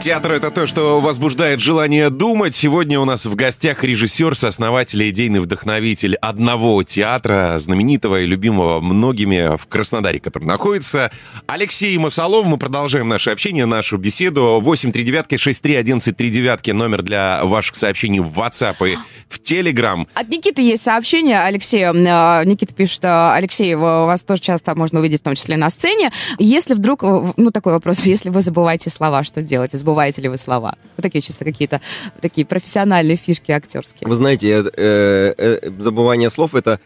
Театр— 0.00 0.32
это 0.34 0.50
то, 0.52 0.68
что 0.68 1.00
возбуждает 1.00 1.60
желание 1.60 2.08
думать. 2.08 2.54
Сегодня 2.54 3.00
у 3.00 3.04
нас 3.04 3.26
в 3.26 3.34
гостях 3.34 3.82
режиссер, 3.82 4.36
сооснователь 4.36 5.02
и 5.02 5.10
идейный 5.10 5.40
вдохновитель 5.40 6.14
одного 6.14 6.84
театра, 6.84 7.56
знаменитого 7.58 8.20
и 8.20 8.26
любимого 8.26 8.80
многими 8.80 9.56
в 9.56 9.66
Краснодаре, 9.66 10.20
который 10.20 10.44
находится, 10.44 11.10
Алексей 11.46 11.98
Масолов. 11.98 12.46
Мы 12.46 12.58
продолжаем 12.58 13.08
наше 13.08 13.30
общение, 13.30 13.66
нашу 13.66 13.96
беседу. 13.96 14.62
839-631139, 14.64 16.72
номер 16.74 17.02
для 17.02 17.44
ваших 17.44 17.74
сообщений 17.74 18.20
в 18.20 18.38
WhatsApp 18.38 18.76
и 18.88 18.96
в 19.28 19.40
Telegram. 19.40 20.06
От 20.14 20.28
Никиты 20.28 20.62
есть 20.62 20.84
сообщение, 20.84 21.40
Алексея. 21.40 21.92
Э, 21.92 22.44
Никита 22.44 22.72
пишет, 22.72 23.04
э, 23.04 23.32
Алексей, 23.34 23.74
вас 23.74 24.22
тоже 24.22 24.42
часто 24.42 24.74
можно 24.74 25.00
увидеть, 25.00 25.22
в 25.22 25.24
том 25.24 25.34
числе 25.34 25.56
на 25.56 25.70
сцене. 25.70 26.12
Если 26.38 26.74
вдруг, 26.74 27.02
э, 27.02 27.32
ну 27.36 27.50
такой 27.50 27.72
вопрос, 27.72 28.06
если 28.06 28.30
вы 28.30 28.42
забываете 28.42 28.90
слова, 28.90 29.24
что 29.24 29.42
делать? 29.42 29.74
Забываете 29.98 30.22
ли 30.22 30.28
вы 30.28 30.38
слова? 30.38 30.76
Вот 30.96 31.02
такие 31.02 31.20
чисто 31.20 31.44
какие-то 31.44 31.80
такие 32.20 32.46
профессиональные 32.46 33.16
фишки 33.16 33.50
актерские. 33.50 34.06
Вы 34.08 34.14
знаете, 34.14 34.48
э, 34.48 34.70
э, 34.76 35.34
э, 35.36 35.70
забывание 35.80 36.30
слов 36.30 36.54
это 36.54 36.78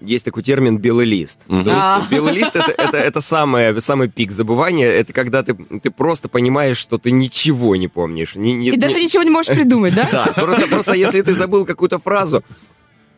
есть 0.00 0.24
такой 0.24 0.44
термин 0.44 0.78
белый 0.78 1.04
лист. 1.04 1.40
Мгм. 1.48 1.64
То 1.64 1.70
есть 1.70 1.82
А. 1.82 2.02
белый 2.08 2.32
лист 2.32 2.54
это, 2.54 2.70
это, 2.70 2.96
это 2.96 3.20
самое, 3.20 3.80
самый 3.80 4.08
пик 4.08 4.30
забывания. 4.30 4.86
Это 4.88 5.12
когда 5.12 5.42
ты, 5.42 5.54
ты 5.82 5.90
просто 5.90 6.28
понимаешь, 6.28 6.76
что 6.76 6.96
ты 6.96 7.10
ничего 7.10 7.74
не 7.74 7.88
помнишь. 7.88 8.36
Не- 8.36 8.52
не- 8.54 8.68
И 8.68 8.76
даже 8.76 8.94
не- 8.94 9.04
ничего 9.06 9.24
не 9.24 9.30
можешь 9.30 9.52
придумать, 9.56 9.94
да? 9.96 10.08
Да, 10.12 10.26
просто, 10.32 10.68
просто 10.68 10.92
если 10.92 11.22
ты 11.22 11.32
забыл 11.34 11.66
какую-то 11.66 11.98
фразу, 11.98 12.44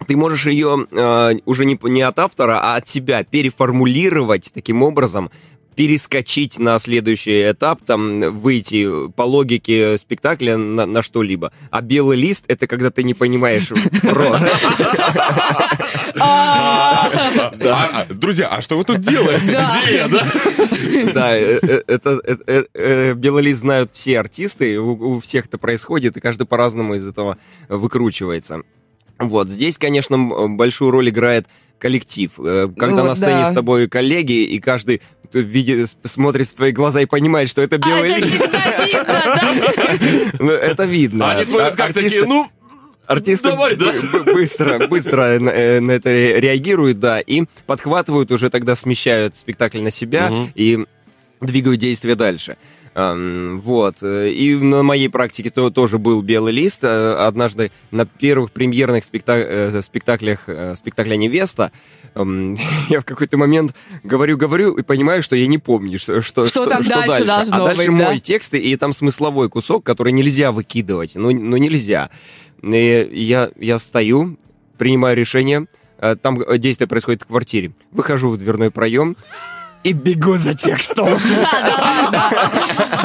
ты 0.09 0.17
можешь 0.17 0.47
ее 0.47 0.87
э, 0.91 1.33
уже 1.45 1.67
не, 1.67 1.79
не 1.83 2.01
от 2.01 2.19
автора, 2.19 2.59
а 2.63 2.77
от 2.77 2.89
себя 2.89 3.23
переформулировать 3.23 4.51
таким 4.55 4.83
образом, 4.83 5.31
перескочить 5.75 6.59
на 6.59 6.79
следующий 6.79 7.51
этап, 7.51 7.85
там, 7.85 8.21
выйти 8.39 9.09
по 9.13 9.23
логике 9.23 9.99
спектакля 9.99 10.57
на, 10.57 10.87
на 10.87 11.03
что-либо. 11.03 11.53
А 11.71 11.81
белый 11.81 12.17
лист— 12.17 12.45
это 12.49 12.67
когда 12.67 12.91
ты 12.91 13.03
не 13.03 13.15
понимаешь 13.15 13.73
А, 16.21 17.11
А, 17.61 17.91
а, 17.93 18.07
Друзья, 18.13 18.49
а 18.49 18.63
что 18.63 18.77
вы 18.77 18.85
тут 18.85 19.01
делаете? 19.01 19.53
Да. 19.53 19.81
Где 19.83 19.95
я, 19.97 20.09
да? 20.09 20.27
Да, 21.13 21.37
э, 21.37 21.59
э, 21.63 21.83
это, 21.87 22.21
э, 22.75 23.15
белый 23.15 23.43
лист 23.43 23.61
знают 23.61 23.91
все 23.93 24.19
артисты, 24.19 24.79
у, 24.79 25.21
всех 25.21 25.47
это 25.47 25.59
происходит, 25.59 26.17
и 26.17 26.21
каждый 26.21 26.47
по-разному 26.47 26.95
из 26.95 27.07
этого 27.07 27.39
выкручивается. 27.69 28.63
Вот, 29.19 29.49
здесь, 29.49 29.79
конечно, 29.79 30.49
большую 30.49 30.91
роль 30.91 31.09
играет 31.11 31.47
коллектив. 31.79 32.33
Когда 32.37 33.03
Вот, 33.03 33.09
на 33.09 33.15
сцене 33.15 33.43
да. 33.43 33.51
с 33.51 33.55
тобой 33.55 33.89
коллеги, 33.89 34.45
и 34.45 34.59
каждый 34.59 35.03
видит, 35.41 35.97
смотрит 36.05 36.49
в 36.49 36.55
твои 36.55 36.73
глаза 36.73 37.01
и 37.01 37.07
понимает, 37.07 37.49
что 37.49 37.63
это 37.63 37.77
а 37.77 37.79
белый 37.79 38.11
это 38.11 38.21
лист. 38.27 38.35
всегда 38.35 38.85
видно, 38.85 39.05
да? 39.05 40.33
Ну, 40.39 40.51
Это 40.51 40.85
видно. 40.85 41.31
Они 41.33 41.45
смотрят 41.45 41.77
как 41.77 41.93
такие, 41.95 42.25
ну, 42.25 42.49
Артисты 43.07 43.49
Давай, 43.51 43.77
да. 43.77 43.93
бы- 43.93 44.25
бы- 44.25 44.33
быстро, 44.33 44.87
быстро 44.89 45.39
на, 45.39 45.51
э, 45.51 45.81
на 45.81 45.93
это 45.93 46.11
ре- 46.11 46.41
реагируют, 46.41 47.01
да, 47.01 47.21
и 47.21 47.45
подхватывают 47.67 48.31
уже 48.33 48.49
тогда 48.49 48.75
смещают 48.77 49.37
спектакль 49.37 49.81
на 49.81 49.91
себя 49.91 50.31
Мгм. 50.31 50.53
и 50.55 50.87
двигают 51.43 51.81
действие 51.81 52.15
дальше. 52.15 52.57
Вот. 52.95 53.97
э, 54.03 54.31
И 54.31 54.55
на 54.55 54.83
моей 54.83 55.09
практике 55.09 55.51
то, 55.51 55.71
тоже 55.71 55.99
был 55.99 56.23
белый 56.23 56.53
лист. 56.53 56.85
Э, 56.85 57.15
Однажды 57.27 57.73
на 57.91 58.07
первых 58.07 58.53
премьерных 58.53 59.05
спекта- 59.05 59.45
э, 59.49 59.83
спектаклях 59.83 60.49
спектакля 60.77 61.17
«Невеста» 61.17 61.73
я 62.15 63.01
в 63.01 63.05
какой-то 63.05 63.37
момент 63.37 63.75
говорю-говорю 64.05 64.75
и 64.77 64.83
понимаю, 64.83 65.21
что 65.23 65.35
я 65.35 65.49
не 65.49 65.59
помню, 65.59 65.99
что, 65.99 66.23
что, 66.23 66.47
Что 66.47 66.67
там 66.67 66.85
дальше 66.85 67.25
должно 67.25 67.57
А 67.57 67.65
дальше 67.67 67.91
быть, 67.91 67.99
да? 67.99 68.05
мой 68.05 68.21
текст, 68.21 68.55
и 68.55 68.77
там 68.77 68.93
смысловой 68.93 69.49
кусок, 69.49 69.85
который 69.85 70.13
нельзя 70.13 70.53
выкидывать. 70.53 71.17
Ну, 71.17 71.33
ну 71.33 71.57
нельзя. 71.57 72.11
И 72.63 73.11
я, 73.13 73.51
я 73.59 73.79
стою, 73.81 74.39
принимаю 74.79 75.17
решение. 75.17 75.67
Там 76.23 76.41
действие 76.59 76.87
происходит 76.87 77.23
в 77.23 77.27
квартире. 77.27 77.73
Выхожу 77.91 78.31
в 78.31 78.37
дверной 78.37 78.71
проем 78.71 79.17
и 79.85 79.93
бегу 79.93 80.37
за 80.37 80.55
текстом. 80.55 81.09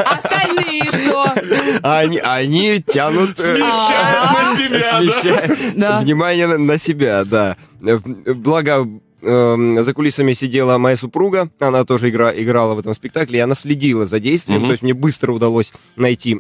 Остальные 0.05 0.83
что? 0.91 1.25
А 1.83 2.00
Они, 2.00 2.17
они 2.19 2.81
тянут... 2.86 3.39
э, 3.39 3.43
смещают 3.55 4.31
на 4.31 4.55
себя, 4.57 4.79
да? 4.79 5.00
смещают 5.01 5.77
Да. 5.77 6.00
внимание 6.00 6.48
на, 6.48 6.57
на 6.57 6.77
себя, 6.77 7.24
да. 7.25 7.57
Э, 7.81 7.98
Благо, 8.33 8.88
эм, 9.21 9.83
за 9.83 9.93
кулисами 9.93 10.33
сидела 10.33 10.77
моя 10.77 10.95
супруга, 10.95 11.50
она 11.59 11.83
тоже 11.83 12.09
игра, 12.09 12.31
играла 12.36 12.75
в 12.75 12.79
этом 12.79 12.93
спектакле, 12.93 13.39
и 13.39 13.41
она 13.41 13.55
следила 13.55 14.05
за 14.05 14.19
действием, 14.19 14.59
Мгм. 14.59 14.67
то 14.67 14.71
есть 14.74 14.83
мне 14.83 14.93
быстро 14.93 15.31
удалось 15.33 15.74
найти 15.95 16.39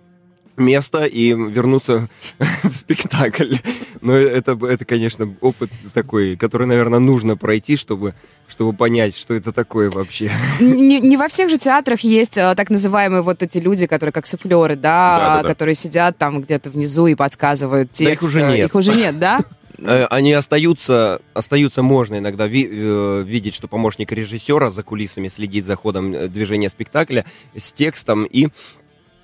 место 0.59 1.05
и 1.05 1.29
вернуться 1.33 2.07
в 2.63 2.73
спектакль. 2.73 3.55
Но 4.01 4.15
это, 4.15 4.57
это, 4.65 4.85
конечно, 4.85 5.33
опыт 5.41 5.69
такой, 5.93 6.35
который, 6.37 6.67
наверное, 6.67 6.99
нужно 6.99 7.35
пройти, 7.35 7.75
чтобы, 7.75 8.13
чтобы 8.47 8.73
понять, 8.73 9.15
что 9.17 9.33
это 9.33 9.51
такое 9.51 9.89
вообще. 9.91 10.31
Не, 10.59 10.99
не 10.99 11.17
во 11.17 11.27
всех 11.27 11.49
же 11.49 11.57
театрах 11.57 12.01
есть 12.01 12.37
а, 12.37 12.55
так 12.55 12.69
называемые 12.69 13.21
вот 13.21 13.43
эти 13.43 13.57
люди, 13.57 13.87
которые 13.87 14.13
как 14.13 14.27
суфлеры, 14.27 14.75
да, 14.75 15.17
Да, 15.19 15.35
да, 15.37 15.41
да. 15.43 15.47
которые 15.49 15.75
сидят 15.75 16.17
там 16.17 16.41
где-то 16.41 16.69
внизу 16.69 17.07
и 17.07 17.15
подсказывают 17.15 17.91
текст. 17.91 18.05
Да 18.05 18.11
их 18.11 18.21
уже 18.23 18.41
нет. 18.43 18.67
Их 18.69 18.75
уже 18.75 18.93
нет, 18.93 19.19
да? 19.19 19.39
Э, 19.81 20.07
Они 20.09 20.33
остаются, 20.33 21.21
остаются 21.33 21.81
можно 21.83 22.17
иногда 22.17 22.47
ви- 22.47 22.67
э, 22.69 23.23
видеть, 23.25 23.55
что 23.55 23.69
помощник 23.69 24.11
режиссера 24.11 24.71
за 24.71 24.83
кулисами 24.83 25.29
следит 25.29 25.65
за 25.65 25.77
ходом 25.77 26.13
э, 26.13 26.27
движения 26.27 26.67
спектакля 26.69 27.23
с 27.55 27.71
текстом 27.71 28.25
и 28.25 28.49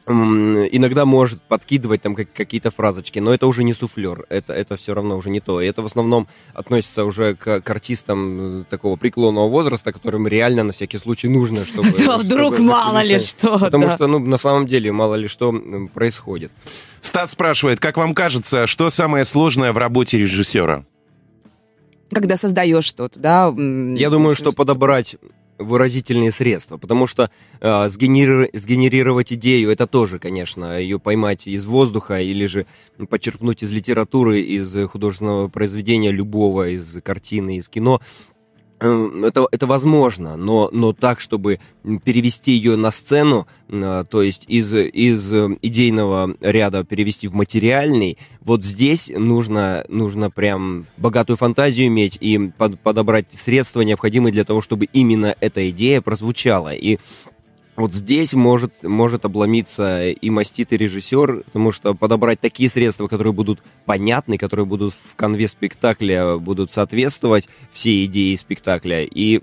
иногда 0.08 1.06
может 1.06 1.42
подкидывать 1.42 2.02
там 2.02 2.16
как- 2.16 2.32
какие-то 2.32 2.70
фразочки, 2.70 3.20
но 3.20 3.34
это 3.34 3.48
уже 3.48 3.64
не 3.64 3.74
суфлер, 3.74 4.26
это, 4.30 4.54
это 4.54 4.78
все 4.78 4.94
равно 4.94 5.18
уже 5.18 5.30
не 5.30 5.40
то. 5.40 5.62
И 5.62 5.68
это 5.68 5.82
в 5.82 5.86
основном 5.86 6.28
относится 6.54 7.06
уже 7.06 7.36
к, 7.36 7.62
к 7.62 7.70
артистам 7.70 8.62
э, 8.62 8.64
такого 8.70 8.98
преклонного 8.98 9.48
возраста, 9.50 9.92
которым 9.92 10.28
реально 10.28 10.64
на 10.64 10.74
всякий 10.74 11.00
случай 11.00 11.28
нужно, 11.28 11.66
чтобы... 11.66 11.92
Да, 11.98 12.18
вдруг 12.18 12.56
чтобы 12.56 12.70
мало 12.70 13.02
ли 13.02 13.20
что. 13.20 13.58
Потому 13.60 13.88
да. 13.88 13.96
что, 13.96 14.08
ну, 14.08 14.20
на 14.20 14.38
самом 14.38 14.68
деле, 14.68 14.92
мало 14.92 15.16
ли 15.16 15.28
что 15.28 15.54
происходит. 15.94 16.52
Стас 17.02 17.32
спрашивает, 17.32 17.80
как 17.80 17.98
вам 17.98 18.14
кажется, 18.14 18.68
что 18.68 18.90
самое 18.90 19.26
сложное 19.26 19.74
в 19.74 19.78
работе 19.78 20.18
режиссера? 20.18 20.86
Когда 22.12 22.38
создаешь 22.38 22.86
что-то, 22.86 23.20
да? 23.20 23.54
Я 23.98 24.10
думаю, 24.12 24.36
что 24.36 24.46
то 24.46 24.50
есть- 24.50 24.58
подобрать 24.58 25.16
выразительные 25.58 26.32
средства, 26.32 26.78
потому 26.78 27.08
что 27.08 27.30
э, 27.60 27.68
сгенери- 27.88 28.50
сгенерировать 28.54 29.34
идею 29.34 29.72
это 29.72 29.88
тоже, 29.88 30.20
конечно, 30.20 30.80
ее 30.80 31.00
поймать 31.00 31.48
из 31.48 31.66
воздуха 31.66 32.22
или 32.22 32.46
же 32.46 32.66
почерпнуть 33.10 33.64
из 33.64 33.72
литературы, 33.72 34.42
из 34.42 34.76
художественного 34.90 35.48
произведения 35.48 36.12
любого, 36.12 36.70
из 36.70 37.02
картины, 37.02 37.58
из 37.58 37.70
кино. 37.70 38.02
Э, 38.80 39.10
Это, 39.24 39.48
это 39.52 39.68
возможно, 39.68 40.36
но, 40.36 40.70
но 40.72 40.92
так, 40.92 41.20
чтобы 41.22 41.60
перевести 42.04 42.52
ее 42.52 42.76
на 42.76 42.92
сцену, 42.92 43.48
э, 43.70 44.04
то 44.10 44.22
есть 44.22 44.46
из, 44.48 44.74
из 44.74 45.32
э, 45.32 45.58
идейного 45.62 46.36
ряда 46.42 46.84
перевести 46.84 47.28
в 47.28 47.34
материальный, 47.34 48.18
вот 48.42 48.64
здесь 48.64 49.12
нужно, 49.16 49.86
нужно 49.88 50.30
прям 50.30 50.88
богатую 50.98 51.38
фантазию 51.38 51.88
иметь 51.88 52.18
и 52.20 52.52
под- 52.58 52.80
подобрать 52.80 53.28
средства, 53.32 53.82
необходимые 53.82 54.34
для 54.34 54.44
того, 54.44 54.62
чтобы 54.62 54.86
именно 54.86 55.36
эта 55.40 55.70
идея 55.70 56.02
прозвучала. 56.02 56.74
И 56.74 56.98
вот 57.76 57.94
здесь 57.94 58.34
может, 58.34 58.84
может 58.84 59.26
обломиться 59.26 60.08
и 60.08 60.30
маститый 60.30 60.78
режиссер, 60.78 61.44
потому 61.46 61.72
что 61.72 61.94
подобрать 61.94 62.40
такие 62.40 62.70
средства, 62.70 63.08
которые 63.08 63.34
будут 63.34 63.60
понятны, 63.86 64.38
которые 64.38 64.66
будут 64.66 64.94
в 64.94 65.16
конве 65.16 65.48
спектакля, 65.48 66.38
будут 66.38 66.72
соответствовать 66.72 67.50
всей 67.72 68.06
идее 68.06 68.38
спектакля 68.38 69.04
и, 69.04 69.42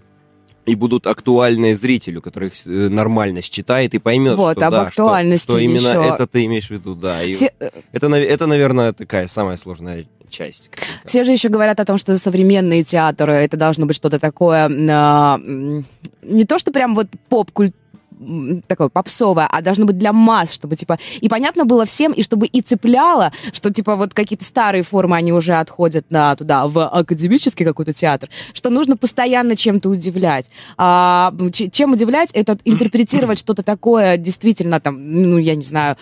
и 0.64 0.74
будут 0.74 1.06
актуальны 1.06 1.74
зрителю, 1.74 2.22
который 2.22 2.48
их 2.48 2.54
э, 2.66 2.70
нормально 2.88 3.42
считает 3.42 3.92
и 3.94 3.98
поймет, 3.98 4.36
Вот, 4.36 4.56
что, 4.56 4.66
об 4.66 4.72
да, 4.72 4.90
что- 4.90 5.04
актуальности 5.04 5.50
что, 5.50 5.58
именно 5.58 5.88
еще. 5.88 6.14
это 6.14 6.26
ты 6.26 6.44
имеешь 6.46 6.68
в 6.68 6.70
виду, 6.70 6.94
да. 6.94 7.22
И 7.22 7.34
Все, 7.34 7.52
э, 7.60 7.68
это, 7.92 8.06
это, 8.14 8.46
наверное, 8.46 8.92
такая 8.94 9.26
самая 9.26 9.58
сложная 9.58 10.06
часть. 10.30 10.70
Все 11.04 11.24
же 11.24 11.32
еще 11.32 11.50
говорят 11.50 11.78
о 11.80 11.84
том, 11.84 11.98
что 11.98 12.16
современные 12.16 12.82
театры 12.84 13.34
это 13.34 13.58
должно 13.58 13.84
быть 13.84 13.96
что-то 13.96 14.18
такое 14.18 14.70
м, 14.70 15.84
не 16.22 16.44
то, 16.46 16.58
что 16.58 16.72
прям 16.72 16.94
вот 16.94 17.08
поп-культура 17.28 17.76
такое 18.66 18.88
попсовое, 18.88 19.46
а 19.50 19.60
должно 19.62 19.86
быть 19.86 19.98
для 19.98 20.12
масс, 20.12 20.52
чтобы 20.52 20.76
типа 20.76 20.98
и 21.20 21.28
понятно 21.28 21.64
было 21.64 21.84
всем, 21.84 22.12
и 22.12 22.22
чтобы 22.22 22.46
и 22.46 22.60
цепляло, 22.60 23.32
что 23.52 23.72
типа 23.72 23.96
вот 23.96 24.14
какие-то 24.14 24.44
старые 24.44 24.82
формы 24.82 25.16
они 25.16 25.32
уже 25.32 25.54
отходят 25.54 26.06
на 26.10 26.34
туда 26.36 26.66
в 26.66 26.88
академический 26.88 27.64
какой-то 27.64 27.92
театр, 27.92 28.28
что 28.52 28.70
нужно 28.70 28.96
постоянно 28.96 29.56
чем-то 29.56 29.88
удивлять. 29.88 30.50
А, 30.76 31.32
чем 31.72 31.92
удивлять? 31.92 32.30
Это 32.32 32.58
интерпретировать 32.64 33.38
что-то 33.42 33.62
такое 33.62 34.16
действительно 34.16 34.80
там, 34.80 35.12
ну 35.12 35.38
я 35.38 35.54
не 35.54 35.64
знаю, 35.64 35.96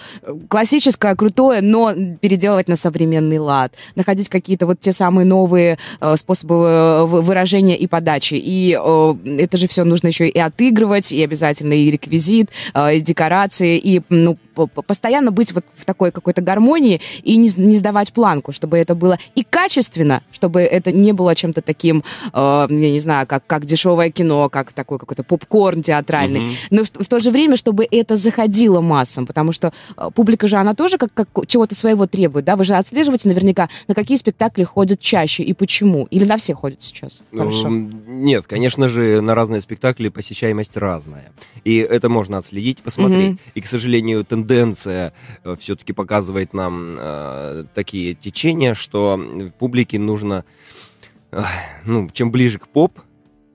классическое, 0.48 1.14
крутое, 1.14 1.60
но 1.60 1.92
переделывать 2.20 2.68
на 2.68 2.76
современный 2.76 3.38
лад, 3.38 3.74
находить 3.94 4.28
какие-то 4.28 4.66
вот 4.66 4.80
те 4.80 4.92
самые 4.92 5.24
новые 5.24 5.78
э, 6.00 6.16
способы 6.16 6.54
э, 6.54 7.04
вы- 7.04 7.22
выражения 7.22 7.76
и 7.76 7.86
подачи. 7.86 8.34
И 8.34 8.78
э, 8.80 9.14
это 9.38 9.56
же 9.56 9.68
все 9.68 9.84
нужно 9.84 10.08
еще 10.08 10.28
и 10.28 10.38
отыгрывать, 10.38 11.12
и 11.12 11.22
обязательно 11.22 11.72
и 11.72 11.90
реквизит, 12.10 12.50
э, 12.74 12.96
и 12.96 13.00
декорации, 13.00 13.78
и 13.78 14.02
ну, 14.08 14.36
по- 14.54 14.66
по- 14.66 14.82
постоянно 14.82 15.30
быть 15.30 15.52
вот 15.52 15.64
в 15.76 15.84
такой 15.84 16.10
какой-то 16.10 16.42
гармонии 16.42 17.00
и 17.22 17.36
не, 17.36 17.50
не 17.56 17.76
сдавать 17.76 18.12
планку, 18.12 18.52
чтобы 18.52 18.78
это 18.78 18.94
было 18.94 19.18
и 19.34 19.44
качественно, 19.44 20.22
чтобы 20.32 20.60
это 20.60 20.92
не 20.92 21.12
было 21.12 21.34
чем-то 21.34 21.62
таким, 21.62 22.02
э, 22.32 22.66
я 22.68 22.90
не 22.90 23.00
знаю, 23.00 23.26
как, 23.26 23.46
как 23.46 23.64
дешевое 23.64 24.10
кино, 24.10 24.48
как 24.48 24.72
такой 24.72 24.98
какой-то 24.98 25.22
попкорн 25.22 25.82
театральный, 25.82 26.40
Мгм. 26.40 26.52
но 26.70 26.84
в, 26.84 26.90
в 26.90 27.06
то 27.06 27.20
же 27.20 27.30
время, 27.30 27.56
чтобы 27.56 27.86
это 27.90 28.16
заходило 28.16 28.80
массам, 28.80 29.26
потому 29.26 29.52
что 29.52 29.72
э, 29.96 30.08
публика 30.14 30.48
же, 30.48 30.56
она 30.56 30.74
тоже 30.74 30.98
как, 30.98 31.10
как 31.14 31.28
чего-то 31.46 31.74
своего 31.74 32.06
требует, 32.06 32.44
да? 32.44 32.56
Вы 32.56 32.64
же 32.64 32.74
отслеживаете 32.74 33.28
наверняка, 33.28 33.68
на 33.88 33.94
какие 33.94 34.16
спектакли 34.16 34.64
ходят 34.64 35.00
чаще 35.00 35.42
и 35.42 35.52
почему. 35.52 36.06
Или 36.10 36.24
на 36.24 36.36
все 36.36 36.54
ходят 36.54 36.82
сейчас? 36.82 37.22
Хорошо. 37.36 37.68
М, 37.68 38.24
Нет, 38.24 38.46
конечно 38.46 38.88
же, 38.88 39.20
на 39.20 39.34
разные 39.34 39.60
спектакли 39.60 40.08
посещаемость 40.08 40.76
разная. 40.76 41.30
И 41.64 41.86
это 41.90 42.08
можно 42.08 42.38
отследить, 42.38 42.82
посмотреть. 42.82 43.32
Мгм. 43.32 43.38
И, 43.54 43.60
к 43.60 43.66
сожалению, 43.66 44.24
тенденция 44.24 45.12
все-таки 45.58 45.92
показывает 45.92 46.54
нам 46.54 46.96
э, 46.98 47.64
такие 47.74 48.14
течения, 48.14 48.74
что 48.74 49.20
публике 49.58 49.98
нужно, 49.98 50.44
э, 51.32 51.42
ну, 51.84 52.08
чем 52.12 52.30
ближе 52.30 52.58
к 52.58 52.68
поп, 52.68 53.00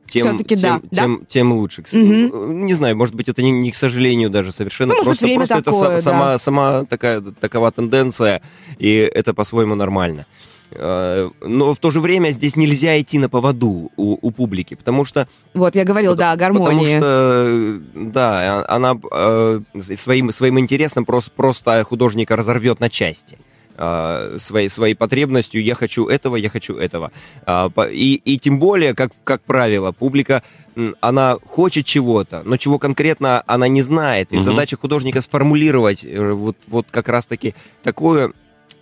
тем, 0.08 0.44
тем, 0.44 0.62
да, 0.62 0.80
да? 0.80 1.02
тем, 1.02 1.26
тем 1.28 1.54
лучше. 1.54 1.84
Мгм. 1.92 2.66
Не 2.66 2.74
знаю, 2.74 2.96
может 2.96 3.16
быть, 3.16 3.28
это 3.28 3.42
не, 3.42 3.52
не 3.52 3.72
к 3.72 3.76
сожалению 3.76 4.30
даже 4.30 4.52
совершенно. 4.52 4.90
Ну, 4.94 4.98
может 4.98 5.06
просто 5.06 5.26
время 5.26 5.40
просто 5.40 5.56
это 5.56 5.64
такое, 5.72 5.90
са- 5.90 5.96
да. 5.96 6.02
сама, 6.02 6.38
сама 6.38 6.86
такая, 6.86 7.22
такова 7.22 7.72
тенденция, 7.72 8.42
и 8.78 8.92
это 8.92 9.34
по-своему 9.34 9.76
нормально. 9.76 10.26
Э, 10.72 11.30
Но 11.42 11.74
в 11.74 11.78
то 11.78 11.92
же 11.92 12.00
время 12.00 12.32
здесь 12.32 12.56
нельзя 12.56 13.00
идти 13.00 13.20
на 13.20 13.30
поводу 13.30 13.92
у, 13.98 14.18
у 14.28 14.32
публики, 14.32 14.74
потому 14.76 15.06
что 15.06 15.28
Вот, 15.54 15.76
я 15.76 15.84
говорил, 15.84 16.16
да, 16.16 16.32
о 16.32 16.38
Потому 16.38 16.60
гармонии. 16.66 16.98
что, 16.98 17.06
э, 17.06 17.80
да, 17.96 18.64
а- 18.68 18.76
она 18.76 19.00
э, 19.12 19.62
своим, 19.96 20.32
своим 20.32 20.60
интересом 20.60 21.06
просто, 21.06 21.32
просто 21.36 21.84
художника 21.84 22.36
разорвет 22.36 22.80
на 22.80 22.90
части. 22.90 23.38
э, 23.78 24.38
Своей, 24.40 24.70
своей 24.70 24.96
потребностью 24.96 25.62
я 25.62 25.76
хочу 25.76 26.08
этого, 26.08 26.38
я 26.38 26.50
хочу 26.50 26.78
этого. 26.78 27.12
И, 27.92 28.22
и 28.24 28.40
тем 28.40 28.58
более, 28.60 28.94
как, 28.94 29.12
как 29.26 29.42
правило, 29.42 29.92
публика, 29.92 30.44
она 31.02 31.38
хочет 31.46 31.86
чего-то, 31.86 32.42
но 32.46 32.56
чего 32.58 32.80
конкретно 32.80 33.44
она 33.48 33.68
не 33.68 33.82
знает. 33.82 34.32
И 34.32 34.38
Мгм. 34.38 34.44
задача 34.46 34.78
художника 34.78 35.22
сформулировать 35.22 36.06
э, 36.06 36.32
вот, 36.34 36.56
вот 36.68 36.88
как 36.90 37.10
раз-таки 37.10 37.54
такое, 37.84 38.32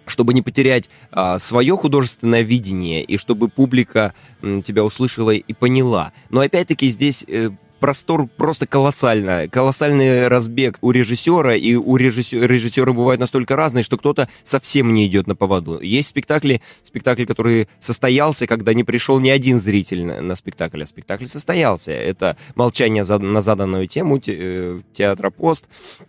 чтобы 0.05 0.33
не 0.33 0.41
потерять 0.41 0.89
а, 1.11 1.39
свое 1.39 1.75
художественное 1.77 2.41
видение 2.41 3.03
и 3.03 3.17
чтобы 3.17 3.49
публика 3.49 4.13
м, 4.41 4.61
тебя 4.61 4.83
услышала 4.83 5.31
и 5.31 5.53
поняла. 5.53 6.11
Но 6.29 6.41
опять-таки 6.41 6.87
здесь 6.89 7.23
э, 7.27 7.49
простор 7.79 8.27
просто 8.27 8.65
колоссальный, 8.65 9.49
колоссальный 9.49 10.29
разбег 10.29 10.77
у 10.81 10.91
режиссера, 10.91 11.53
и 11.55 11.75
у 11.75 11.97
режиссера, 11.97 12.47
режиссеры 12.47 12.93
бывают 12.93 13.19
настолько 13.19 13.57
разные, 13.57 13.83
что 13.83 13.97
кто-то 13.97 14.29
совсем 14.45 14.93
не 14.93 15.05
идет 15.05 15.27
на 15.27 15.35
поводу. 15.35 15.81
Есть 15.81 16.07
спектакли, 16.09 16.61
спектакль, 16.83 17.25
который 17.25 17.67
состоялся, 17.81 18.47
когда 18.47 18.73
не 18.73 18.85
пришел 18.85 19.19
ни 19.19 19.29
один 19.29 19.59
зритель 19.59 20.05
на, 20.05 20.21
на 20.21 20.35
спектакль, 20.35 20.81
а 20.83 20.87
спектакль 20.87 21.25
состоялся. 21.25 21.91
Это 21.91 22.37
«Молчание 22.55 23.03
за- 23.03 23.19
на 23.19 23.41
заданную 23.41 23.87
тему», 23.87 24.17
те- 24.17 24.37
э, 24.37 24.81
театра 24.93 25.29
«Пост», 25.29 25.65
Э, 25.99 26.03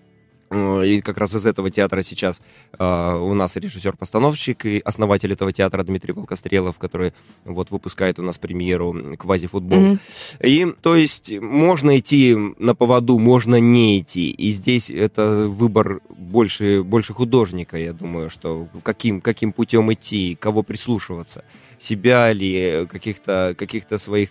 И 0.52 1.00
как 1.00 1.18
раз 1.18 1.34
из 1.34 1.46
этого 1.46 1.70
театра 1.70 2.02
сейчас 2.02 2.40
э, 2.78 3.14
у 3.16 3.34
нас 3.34 3.56
режиссер-постановщик 3.56 4.66
и 4.66 4.80
основатель 4.84 5.32
этого 5.32 5.52
театра 5.52 5.82
Дмитрий 5.82 6.12
Волкострелов, 6.12 6.78
который 6.78 7.12
вот 7.44 7.70
выпускает 7.70 8.18
у 8.18 8.22
нас 8.22 8.38
премьеру 8.38 9.16
«Квазифутбол». 9.18 9.78
Мгм. 9.78 10.00
И, 10.42 10.66
то 10.82 10.94
есть, 10.96 11.32
можно 11.40 11.98
идти 11.98 12.36
на 12.58 12.74
поводу, 12.74 13.18
можно 13.18 13.58
не 13.58 14.00
идти. 14.00 14.30
И 14.30 14.50
здесь 14.50 14.90
это 14.90 15.48
выбор 15.48 16.00
больше, 16.10 16.82
больше 16.82 17.14
художника, 17.14 17.76
я 17.76 17.92
думаю, 17.92 18.30
что 18.30 18.68
каким, 18.82 19.20
каким 19.20 19.52
путем 19.52 19.92
идти, 19.92 20.36
кого 20.38 20.62
прислушиваться. 20.62 21.44
Себя 21.78 22.32
ли, 22.32 22.86
каких-то 22.90 23.54
каких 23.58 23.84
своих 23.98 24.30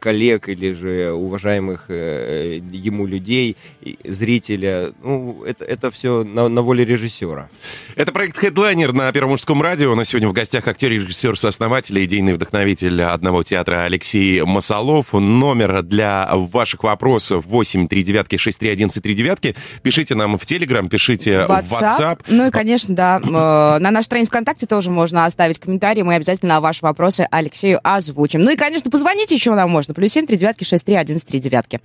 коллег 0.00 0.48
или 0.48 0.72
же 0.72 1.12
уважаемых 1.12 1.86
э, 1.88 2.60
ему 2.70 3.06
людей, 3.06 3.56
зрителя. 4.04 4.92
Ну, 5.02 5.44
это, 5.44 5.64
это 5.64 5.90
все 5.90 6.24
на, 6.24 6.48
на 6.48 6.62
воле 6.62 6.84
режиссера. 6.84 7.48
Это 7.94 8.12
проект 8.12 8.36
«Хедлайнер» 8.36 8.92
на 8.92 9.10
Первом 9.12 9.30
мужском 9.30 9.62
радио. 9.62 9.92
У 9.92 9.94
нас 9.94 10.08
сегодня 10.08 10.28
в 10.28 10.32
гостях 10.32 10.68
актер, 10.68 10.90
режиссер, 10.90 11.38
сооснователь, 11.38 12.04
идейный 12.04 12.34
вдохновитель 12.34 13.02
одного 13.02 13.42
театра 13.42 13.84
Алексей 13.84 14.42
Масолов. 14.42 15.12
Номер 15.12 15.82
для 15.82 16.28
ваших 16.32 16.84
вопросов 16.84 17.44
8 17.46 17.88
3 17.88 18.02
девятки 18.02 18.36
6 18.36 18.58
3 18.58 18.70
11 18.70 19.02
3 19.02 19.14
девятки. 19.14 19.56
Пишите 19.82 20.14
нам 20.14 20.38
в 20.38 20.44
Телеграм, 20.44 20.88
пишите 20.88 21.46
в 21.46 21.50
WhatsApp. 21.50 22.20
Ну 22.28 22.48
и, 22.48 22.50
конечно, 22.50 22.94
да, 22.94 23.20
э, 23.22 23.78
на 23.78 23.90
нашей 23.90 24.06
странице 24.06 24.30
ВКонтакте 24.30 24.66
тоже 24.66 24.90
можно 24.90 25.24
оставить 25.24 25.58
комментарии. 25.58 26.02
Мы 26.02 26.14
обязательно 26.14 26.60
ваши 26.60 26.80
вопросы 26.82 27.26
Алексею 27.30 27.80
озвучим. 27.82 28.42
Ну 28.42 28.50
и, 28.50 28.56
конечно, 28.56 28.90
позвоните 28.90 29.34
еще 29.34 29.45
нам 29.54 29.70
можно. 29.70 29.94
Плюс 29.94 30.12
семь, 30.12 30.26
три 30.26 30.36
девятки, 30.36 30.64
шесть, 30.64 30.84
три, 30.84 30.94
один, 30.94 31.18
три 31.18 31.38
девятки. 31.38 31.80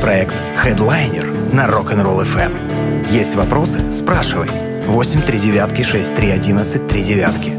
Проект 0.00 0.34
Headliner 0.62 1.54
на 1.54 1.66
Rock'n'Roll 1.66 2.24
FM. 2.24 3.10
Есть 3.10 3.34
вопросы? 3.34 3.80
Спрашивай. 3.92 4.48
8 4.86 5.22
3 5.22 5.38
девятки 5.38 5.82
6 5.82 6.14
3 6.14 6.30
11 6.30 6.88
3 6.88 7.02
девятки. 7.02 7.52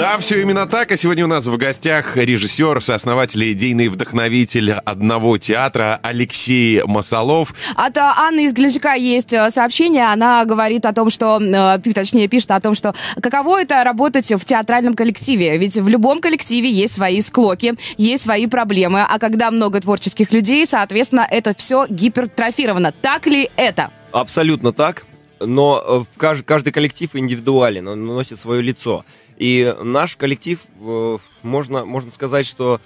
Да, 0.00 0.16
все 0.16 0.40
именно 0.40 0.66
так. 0.66 0.90
А 0.92 0.96
сегодня 0.96 1.26
у 1.26 1.28
нас 1.28 1.46
в 1.46 1.54
гостях 1.58 2.16
режиссер, 2.16 2.82
сооснователь 2.82 3.44
и 3.44 3.52
идейный 3.52 3.88
вдохновитель 3.88 4.72
одного 4.72 5.36
театра 5.36 6.00
Алексей 6.02 6.82
Масолов. 6.84 7.52
От 7.76 7.98
Анны 7.98 8.46
из 8.46 8.54
Геленджика 8.54 8.94
есть 8.94 9.34
э, 9.34 9.50
сообщение. 9.50 10.06
Она 10.06 10.46
говорит 10.46 10.86
о 10.86 10.94
том, 10.94 11.10
что, 11.10 11.38
э, 11.38 11.78
точнее, 11.92 12.28
пишет 12.28 12.52
о 12.52 12.60
том, 12.60 12.74
что 12.74 12.94
каково 13.20 13.60
это 13.60 13.84
работать 13.84 14.32
в 14.32 14.42
театральном 14.42 14.94
коллективе. 14.94 15.58
Ведь 15.58 15.76
в 15.76 15.86
любом 15.86 16.22
коллективе 16.22 16.70
есть 16.70 16.94
свои 16.94 17.20
склоки, 17.20 17.74
есть 17.98 18.24
свои 18.24 18.46
проблемы. 18.46 19.02
А 19.02 19.18
когда 19.18 19.50
много 19.50 19.82
творческих 19.82 20.32
людей, 20.32 20.64
соответственно, 20.64 21.28
это 21.30 21.54
все 21.54 21.84
гипертрофировано. 21.86 22.92
Так 22.92 23.26
ли 23.26 23.50
это? 23.54 23.90
Абсолютно 24.12 24.72
так. 24.72 25.04
Но 25.40 26.06
э, 26.16 26.18
каждый 26.18 26.72
коллектив 26.72 27.10
индивидуален, 27.14 27.88
он 27.88 28.04
носит 28.04 28.38
свое 28.38 28.62
лицо. 28.62 29.04
И 29.36 29.74
наш 29.82 30.16
коллектив, 30.16 30.62
э, 30.80 31.18
можно, 31.42 31.84
можно 31.84 32.10
сказать, 32.10 32.46
что 32.46 32.80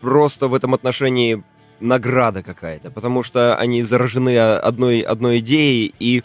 просто 0.00 0.48
в 0.48 0.54
этом 0.54 0.74
отношении 0.74 1.44
награда 1.80 2.42
какая-то, 2.42 2.90
потому 2.90 3.22
что 3.22 3.56
они 3.56 3.82
заражены 3.82 4.38
одной, 4.38 5.00
одной 5.00 5.40
идеей 5.40 5.94
и 5.98 6.22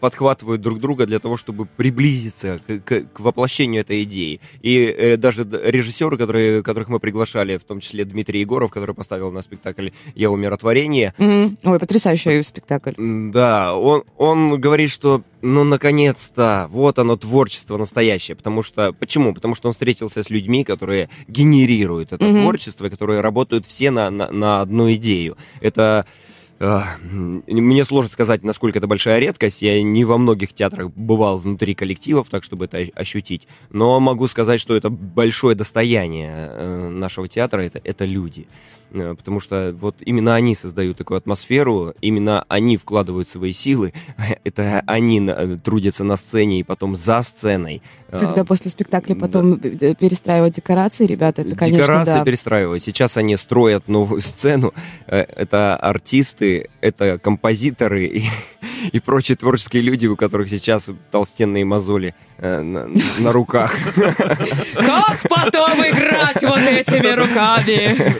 подхватывают 0.00 0.60
друг 0.60 0.80
друга 0.80 1.06
для 1.06 1.18
того, 1.18 1.36
чтобы 1.36 1.66
приблизиться 1.66 2.60
к, 2.66 2.78
к- 2.80 3.04
к 3.12 3.20
воплощению 3.20 3.80
этой 3.82 4.02
идеи. 4.04 4.40
И 4.62 4.84
э, 4.84 5.16
даже 5.16 5.46
режиссеры, 5.64 6.16
которые, 6.18 6.62
которых 6.62 6.88
мы 6.88 7.00
приглашали, 7.00 7.56
в 7.56 7.64
том 7.64 7.80
числе 7.80 8.04
Дмитрий 8.04 8.40
Егоров, 8.40 8.70
который 8.70 8.94
поставил 8.94 9.30
на 9.32 9.42
спектакль 9.42 9.90
«Я 10.14 10.30
умиротворение», 10.30 11.14
М, 11.18 11.56
Ой, 11.64 11.78
потрясающий 11.78 12.42
спектакль. 12.42 12.92
Да, 12.96 13.74
он, 13.76 14.04
он 14.16 14.60
говорит, 14.60 14.90
что 14.90 15.22
ну 15.42 15.62
наконец-то, 15.64 16.66
вот 16.70 16.98
оно 16.98 17.16
творчество 17.16 17.76
настоящее. 17.76 18.36
Потому 18.36 18.62
что. 18.62 18.92
Почему? 18.92 19.32
Потому 19.34 19.54
что 19.54 19.68
он 19.68 19.74
встретился 19.74 20.22
с 20.22 20.30
людьми, 20.30 20.64
которые 20.64 21.08
генерируют 21.28 22.12
это 22.12 22.24
Мгм. 22.24 22.42
творчество, 22.42 22.88
которые 22.88 23.20
работают 23.20 23.66
все 23.66 23.90
на, 23.90 24.10
на, 24.10 24.30
на 24.30 24.60
одну 24.60 24.92
идею. 24.94 25.36
Это. 25.60 26.06
Э, 26.58 26.80
м, 27.10 27.42
Мне 27.46 27.84
сложно 27.84 28.10
сказать, 28.10 28.42
насколько 28.44 28.78
это 28.78 28.86
большая 28.86 29.18
редкость. 29.18 29.62
Я 29.62 29.82
не 29.82 30.04
во 30.04 30.18
многих 30.18 30.52
театрах 30.52 30.90
бывал 30.94 31.38
внутри 31.38 31.74
коллективов, 31.74 32.28
так 32.30 32.44
чтобы 32.44 32.64
это 32.66 32.78
ощутить. 32.94 33.46
Но 33.70 33.98
могу 34.00 34.26
сказать, 34.28 34.60
что 34.60 34.76
это 34.76 34.90
большое 34.90 35.54
достояние 35.56 36.30
э, 36.50 36.88
нашего 36.88 37.28
театра. 37.28 37.60
Это, 37.62 37.80
это 37.84 38.04
люди. 38.04 38.46
Э, 38.92 39.14
Потому 39.16 39.40
что 39.40 39.74
вот 39.80 39.96
именно 40.00 40.34
они 40.34 40.54
создают 40.54 40.96
такую 40.96 41.18
атмосферу, 41.18 41.94
именно 42.00 42.44
они 42.48 42.76
вкладывают 42.76 43.28
свои 43.28 43.52
силы, 43.52 43.92
это 44.44 44.82
они 44.86 45.20
на- 45.20 45.58
трудятся 45.58 46.04
на 46.04 46.16
сцене 46.16 46.60
и 46.60 46.62
потом 46.62 46.94
за 46.96 47.22
сценой. 47.22 47.82
Э, 48.08 48.20
Когда 48.20 48.44
после 48.44 48.70
спектакля 48.70 49.14
да. 49.14 49.20
потом 49.20 49.54
э, 49.54 49.94
перестраивать 49.94 50.54
декорации, 50.54 51.04
ребята, 51.06 51.42
это, 51.42 51.56
конечно, 51.56 51.82
Декорации 51.82 52.12
да. 52.18 52.24
перестраивают. 52.24 52.82
Сейчас 52.84 53.16
они 53.16 53.36
строят 53.36 53.88
новую 53.88 54.20
сцену. 54.22 54.72
Э, 55.06 55.20
Это 55.22 55.76
артисты, 55.76 56.45
это 56.80 57.18
композиторы 57.18 58.06
и, 58.06 58.24
и 58.92 59.00
прочие 59.00 59.36
творческие 59.36 59.82
люди, 59.82 60.06
у 60.06 60.16
которых 60.16 60.48
сейчас 60.48 60.90
толстенные 61.10 61.64
мозоли 61.64 62.14
э, 62.38 62.60
на, 62.60 62.88
на 63.18 63.32
руках. 63.32 63.74
Как 64.74 65.20
потом 65.28 65.80
играть 65.80 66.42
вот 66.42 66.58
этими 66.58 67.12
руками? 67.14 68.16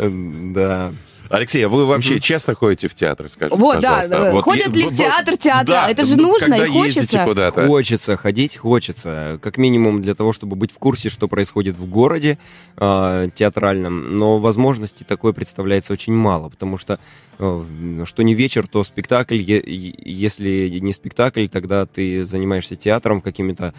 Да. 0.52 0.92
Алексей, 1.30 1.64
а 1.64 1.68
вы 1.68 1.86
вообще 1.86 2.18
часто 2.18 2.56
ходите 2.56 2.88
в 2.88 2.94
театр, 2.94 3.30
скажите, 3.30 3.56
Вот, 3.56 3.78
да, 3.80 3.90
пожалуйста? 4.02 4.18
да. 4.24 4.32
Вот 4.32 4.42
Ходят 4.44 4.74
е- 4.76 4.82
ли 4.82 4.88
в 4.88 4.96
театр 4.96 5.36
театра? 5.36 5.64
да, 5.72 5.88
Это 5.88 6.04
же 6.04 6.16
ну, 6.16 6.24
нужно 6.32 6.54
и 6.54 6.58
когда 6.58 6.64
ездите 6.66 7.00
хочется. 7.00 7.24
куда-то. 7.24 7.66
Хочется 7.68 8.16
ходить, 8.16 8.56
хочется. 8.56 9.38
Как 9.40 9.56
минимум 9.56 10.02
для 10.02 10.14
того, 10.16 10.32
чтобы 10.32 10.56
быть 10.56 10.72
в 10.72 10.78
курсе, 10.78 11.08
что 11.08 11.28
происходит 11.28 11.76
в 11.78 11.86
городе 11.88 12.36
э, 12.76 13.28
театральном. 13.32 14.18
Но 14.18 14.38
возможностей 14.40 15.04
такое 15.04 15.32
представляется 15.32 15.92
очень 15.92 16.14
мало, 16.14 16.48
потому 16.48 16.78
что 16.78 16.98
э, 17.38 18.02
что 18.06 18.22
не 18.24 18.34
вечер, 18.34 18.66
то 18.66 18.82
спектакль. 18.82 19.36
Е- 19.36 19.62
е- 19.64 19.94
Если 20.04 20.68
не 20.80 20.92
спектакль, 20.92 21.46
тогда 21.46 21.86
ты 21.86 22.26
занимаешься 22.26 22.74
театром, 22.74 23.20
какими-то 23.20 23.72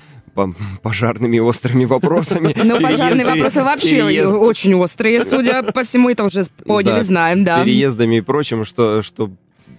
пожарными 0.81 1.39
острыми 1.39 1.85
вопросами. 1.85 2.55
Ну, 2.63 2.79
пожарные 2.79 3.25
вопросы 3.25 3.63
вообще 3.63 4.03
очень 4.25 4.73
острые, 4.75 5.25
судя 5.25 5.63
по 5.63 5.83
всему, 5.83 6.09
это 6.09 6.23
уже 6.23 6.45
поняли, 6.65 7.01
знаем, 7.01 7.43
да. 7.43 7.63
переездами 7.63 8.17
и 8.17 8.21
прочим, 8.21 8.63
что, 8.65 9.01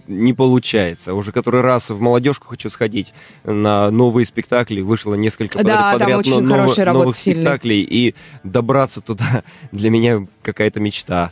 не 0.07 0.33
получается. 0.33 1.13
Уже 1.13 1.31
который 1.31 1.61
раз 1.61 1.89
в 1.89 1.99
молодежку 1.99 2.47
хочу 2.47 2.69
сходить 2.69 3.13
на 3.43 3.89
новые 3.89 4.25
спектакли. 4.25 4.81
Вышло 4.81 5.15
несколько 5.15 5.63
Да, 5.63 5.93
подряд, 5.93 6.25
но- 6.25 6.41
новых 6.41 6.75
сильная. 7.15 7.43
спектаклей. 7.43 7.81
И 7.81 8.15
добраться 8.43 9.01
туда 9.01 9.43
для 9.71 9.89
меня 9.89 10.27
какая-то 10.41 10.79
мечта. 10.79 11.31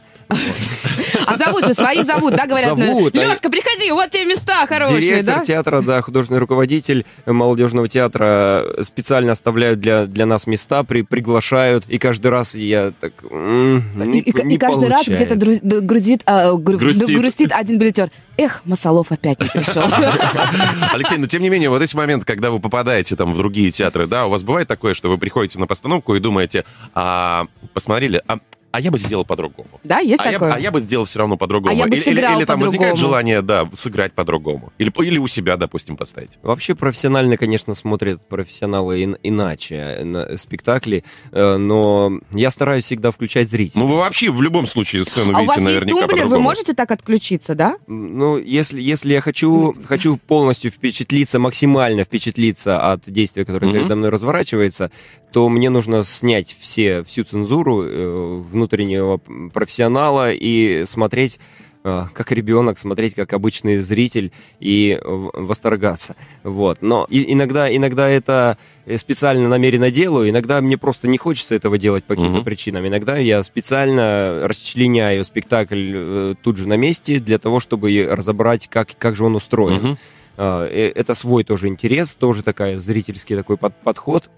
А 1.26 1.38
зовут 1.38 1.65
же, 1.65 1.74
свои 1.74 2.04
зовут, 2.04 2.36
да, 2.36 2.46
говорят? 2.48 2.78
Зовут, 2.78 3.15
а- 3.15 3.24
Лешка, 3.24 3.50
приходи, 3.50 3.91
вот 3.91 4.10
те 4.10 4.26
места 4.26 4.65
хорошие, 4.67 5.02
Директор 5.02 5.38
да? 5.39 5.46
театра, 5.46 5.82
да, 5.82 6.02
художественный 6.02 6.39
руководитель 6.39 7.06
молодежного 7.26 7.88
театра 7.88 8.65
специально 8.84 9.32
оставляют 9.32 9.80
для, 9.80 10.06
для 10.06 10.26
нас 10.26 10.48
места, 10.48 10.84
при, 10.84 11.02
приглашают. 11.04 11.86
И 11.88 11.98
каждый 11.98 12.28
раз 12.28 12.56
я 12.56 12.91
так... 13.00 13.13
не- 13.24 14.20
и- 14.20 14.44
не 14.46 14.56
и 14.56 14.58
каждый 14.58 14.89
раз 14.89 15.06
где-то 15.08 15.36
друз- 15.36 15.62
грузит, 15.82 16.22
а, 16.26 16.54
гру- 16.56 16.78
Грустит. 16.78 17.52
один 17.52 17.78
билетер. 17.78 18.10
Эх, 18.38 18.62
Масолов 18.65 19.12
опять 19.12 19.39
не 19.39 19.48
пришел. 19.50 19.84
Алексей, 20.94 21.17
но 21.17 21.28
тем 21.28 21.41
не 21.41 21.50
менее, 21.50 21.70
вот 21.70 21.82
эти 21.82 21.96
моменты, 21.96 22.26
когда 22.26 22.50
вы 22.50 22.60
попадаете 22.60 23.15
там 23.15 23.34
в 23.34 23.38
другие 23.38 23.72
театры, 23.72 24.08
да, 24.08 24.26
у 24.26 24.30
вас 24.30 24.44
бывает 24.44 24.67
такое, 24.67 24.94
что 24.94 25.10
вы 25.10 25.17
приходите 25.17 25.60
на 25.60 25.67
постановку 25.67 26.15
и 26.15 26.20
думаете, 26.20 26.65
а, 26.96 27.46
посмотрели, 27.74 28.22
а, 28.28 28.38
а 28.72 28.80
я 28.80 28.92
бы 28.92 28.98
сделал 28.98 29.26
по-другому. 29.26 29.70
Да, 29.84 30.00
есть 30.00 30.22
А 30.22 30.26
я, 30.28 30.32
такое? 30.34 30.52
а 30.54 30.60
я 30.60 30.72
бы 30.72 30.80
сделал 30.82 31.06
все 31.06 31.20
равно 31.20 31.38
по-другому. 31.38 31.74
А 31.74 31.78
я 31.78 31.86
бы 31.86 31.90
или, 31.96 31.96
или- 31.98 32.04
сыграл 32.16 32.38
или 32.40 32.46
там 32.46 32.60
возникает 32.60 32.98
желание, 32.98 33.42
да, 33.42 33.70
сыграть 33.74 34.14
по-другому. 34.14 34.72
Или, 34.78 34.92
или 35.06 35.18
у 35.18 35.28
себя, 35.28 35.58
допустим, 35.58 35.98
поставить. 35.98 36.32
Вообще 36.42 36.76
профессионально, 36.76 37.38
конечно, 37.38 37.76
смотрят 37.76 38.22
профессионалы 38.28 39.04
ин- 39.04 39.18
иначе 39.24 40.02
на 40.04 40.38
спектакли, 40.38 41.04
э, 41.32 41.58
но 41.58 42.20
я 42.32 42.50
стараюсь 42.52 42.86
всегда 42.86 43.12
включать 43.12 43.50
зрителя. 43.50 43.82
Ну, 43.82 43.88
вы 43.88 43.98
вообще 43.98 44.30
в 44.32 44.42
любом 44.42 44.68
случае 44.68 45.04
сцену 45.06 45.34
А 45.36 45.42
у 45.42 45.46
вас 45.46 45.58
видите 45.58 45.74
есть 45.74 45.86
наверняка 45.86 46.08
тумблер, 46.08 46.28
вы 46.28 46.40
можете 46.40 46.74
так 46.74 46.92
отключиться, 46.92 47.56
да? 47.56 47.78
Ну, 47.88 48.38
если, 48.38 48.82
если 48.82 49.14
я 49.14 49.22
хочу, 49.22 49.76
хочу 49.86 50.18
полностью 50.18 50.72
впечатлиться, 50.72 51.40
максимально 51.40 52.04
впечатлиться 52.04 52.92
от 52.92 53.04
действия, 53.10 53.46
которое 53.46 53.72
передо 53.74 53.96
мной 53.96 54.10
разворачивается, 54.10 54.92
то 55.32 55.48
мне 55.50 55.70
нужно 55.70 56.04
снять 56.04 56.56
все, 56.60 57.04
всю 57.04 57.24
цензуру 57.24 57.84
э, 57.84 58.41
внутреннего 58.52 59.17
профессионала 59.54 60.32
и 60.32 60.84
смотреть 60.86 61.39
э, 61.84 62.06
как 62.13 62.32
ребенок, 62.32 62.78
смотреть 62.78 63.15
как 63.15 63.34
обычный 63.34 63.78
зритель 63.80 64.32
и 64.60 65.00
э, 65.02 65.30
восторгаться. 65.34 66.15
Вот. 66.44 66.82
Но 66.82 67.08
и- 67.10 67.32
иногда, 67.34 67.74
иногда 67.76 68.10
это 68.10 68.58
э, 68.86 68.98
специально 68.98 69.48
намеренно 69.48 69.89
делаю, 69.89 70.30
иногда 70.30 70.60
мне 70.62 70.78
просто 70.78 71.08
не 71.08 71.17
хочется 71.17 71.56
этого 71.56 71.78
делать 71.78 72.04
по 72.04 72.15
каким-то 72.15 72.38
Мгм. 72.38 72.44
причинам. 72.46 72.86
Иногда 72.88 73.17
я 73.17 73.41
специально 73.44 74.41
расчленяю 74.44 75.24
спектакль 75.24 75.91
э, 75.96 76.36
тут 76.44 76.58
же 76.58 76.67
на 76.67 76.76
месте 76.78 77.20
для 77.20 77.38
того, 77.39 77.60
чтобы 77.60 78.08
разобрать, 78.12 78.67
как, 78.67 78.89
как 78.98 79.15
же 79.15 79.26
он 79.26 79.36
устроен. 79.36 79.98
Э, 80.38 80.91
Это 80.96 81.15
свой 81.15 81.44
тоже 81.44 81.67
интерес, 81.67 82.15
тоже 82.15 82.44
такая 82.44 82.78
зрительский 82.80 83.36
такой 83.36 83.58
под- 83.58 83.76
подход. 83.82 84.30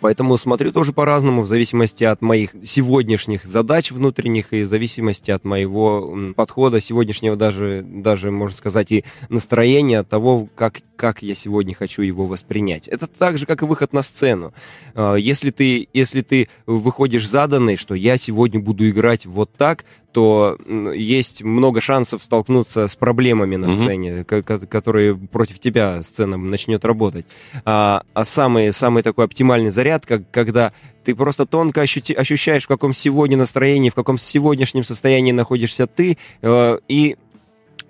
Поэтому 0.00 0.36
смотрю 0.38 0.72
тоже 0.72 0.92
по-разному, 0.92 1.42
в 1.42 1.46
зависимости 1.46 2.04
от 2.04 2.22
моих 2.22 2.50
сегодняшних 2.64 3.44
задач 3.44 3.90
внутренних 3.90 4.52
и 4.52 4.62
в 4.62 4.66
зависимости 4.66 5.30
от 5.30 5.44
моего 5.44 6.32
подхода 6.34 6.80
сегодняшнего 6.80 7.36
даже, 7.36 7.84
даже 7.86 8.30
можно 8.30 8.56
сказать, 8.56 8.90
и 8.92 9.04
настроения 9.28 10.02
того, 10.02 10.48
как, 10.54 10.80
как 10.96 11.22
я 11.22 11.34
сегодня 11.34 11.74
хочу 11.74 12.02
его 12.02 12.26
воспринять. 12.26 12.88
Это 12.88 13.06
так 13.06 13.36
же, 13.36 13.46
как 13.46 13.62
и 13.62 13.66
выход 13.66 13.92
на 13.92 14.02
сцену. 14.02 14.54
А, 14.94 15.14
если 15.16 15.50
ты, 15.50 15.88
если 15.92 16.22
ты 16.22 16.48
выходишь 16.66 17.28
заданный, 17.28 17.76
что 17.76 17.94
я 17.94 18.16
сегодня 18.16 18.60
буду 18.60 18.88
играть 18.88 19.26
вот 19.26 19.52
так, 19.52 19.84
то 20.16 20.56
есть 20.94 21.42
много 21.42 21.82
шансов 21.82 22.24
столкнуться 22.24 22.88
с 22.88 22.96
проблемами 22.96 23.56
на 23.56 23.68
сцене, 23.68 24.24
mm-hmm. 24.26 24.66
которые 24.66 25.14
против 25.14 25.58
тебя 25.58 26.02
сцена 26.02 26.38
начнет 26.38 26.86
работать. 26.86 27.26
А, 27.66 28.02
а 28.14 28.24
самый, 28.24 28.72
самый 28.72 29.02
такой 29.02 29.26
оптимальный 29.26 29.68
заряд, 29.68 30.06
как, 30.06 30.22
когда 30.30 30.72
ты 31.04 31.14
просто 31.14 31.44
тонко 31.44 31.82
ощути, 31.82 32.14
ощущаешь, 32.14 32.64
в 32.64 32.68
каком 32.68 32.94
сегодня 32.94 33.36
настроении, 33.36 33.90
в 33.90 33.94
каком 33.94 34.16
сегодняшнем 34.16 34.84
состоянии 34.84 35.32
находишься 35.32 35.86
ты, 35.86 36.16
э, 36.40 36.78
и, 36.88 37.16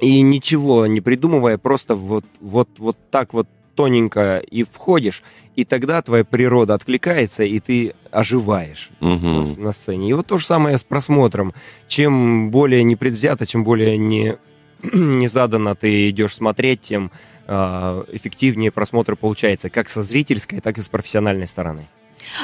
и 0.01 0.21
ничего 0.21 0.89
не 0.89 1.01
придумывая, 1.01 1.59
просто 1.59 1.95
вот, 1.95 2.25
вот, 2.41 2.69
вот 2.79 2.97
так 3.13 3.35
вот 3.35 3.47
тоненько 3.77 4.39
и 4.39 4.65
входишь, 4.65 5.23
и 5.55 5.65
тогда 5.65 6.03
твоя 6.03 6.25
природа 6.25 6.75
откликается, 6.75 7.45
и 7.45 7.61
ты 7.61 7.95
оживаешь 8.11 8.91
угу. 9.01 9.27
на, 9.27 9.45
на 9.57 9.73
сцене. 9.73 10.11
И 10.11 10.13
вот 10.13 10.27
то 10.27 10.39
же 10.39 10.47
самое 10.47 10.79
с 10.79 10.83
просмотром. 10.83 11.55
Чем 11.87 12.51
более 12.51 12.83
непредвзято, 12.83 13.47
чем 13.47 13.63
более 13.63 13.97
не, 13.97 14.37
не 14.83 15.29
задано 15.29 15.75
ты 15.75 16.11
идешь 16.11 16.35
смотреть, 16.35 16.81
тем 16.81 17.11
э, 17.47 18.05
эффективнее 18.13 18.73
просмотр 18.73 19.17
получается 19.17 19.71
как 19.71 19.89
со 19.89 20.03
зрительской, 20.03 20.61
так 20.61 20.79
и 20.79 20.81
с 20.81 20.89
профессиональной 20.89 21.47
стороны. 21.47 21.89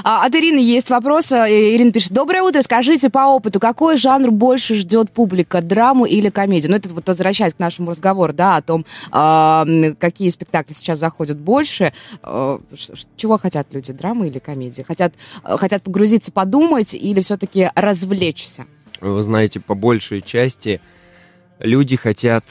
А, 0.05 0.25
от 0.25 0.35
Ирины 0.35 0.59
есть 0.59 0.91
вопрос. 0.91 1.33
Э, 1.33 1.49
Ирина 1.49 1.93
пишет. 1.93 2.13
Доброе 2.13 2.43
утро. 2.43 2.61
Скажите 2.63 3.11
по 3.11 3.27
опыту, 3.27 3.61
какой 3.61 3.97
жанр 3.97 4.31
больше 4.31 4.75
ждет 4.75 5.11
публика? 5.11 5.61
Драму 5.61 6.05
или 6.05 6.29
комедию? 6.29 6.71
Ну, 6.71 6.77
это 6.77 6.89
вот 6.89 7.07
возвращаясь 7.09 7.55
к 7.55 7.59
нашему 7.59 7.91
разговору, 7.91 8.33
да, 8.33 8.57
о 8.57 8.63
том, 8.63 8.85
э, 9.13 9.95
какие 9.99 10.29
спектакли 10.31 10.73
сейчас 10.73 10.99
заходят 10.99 11.39
больше. 11.39 11.93
Э, 12.23 12.59
чего 13.17 13.39
хотят 13.39 13.69
люди? 13.73 13.93
Драмы 13.93 14.29
или 14.29 14.39
комедии? 14.39 14.83
Хотят, 14.83 15.15
э, 15.45 15.57
хотят 15.57 15.83
погрузиться, 15.83 16.33
подумать 16.33 16.95
или 16.95 17.21
все-таки 17.21 17.71
развлечься? 17.75 18.67
Вы 19.01 19.23
знаете, 19.23 19.61
по 19.61 19.75
большей 19.75 20.21
части 20.21 20.81
люди 21.59 21.97
хотят 21.97 22.45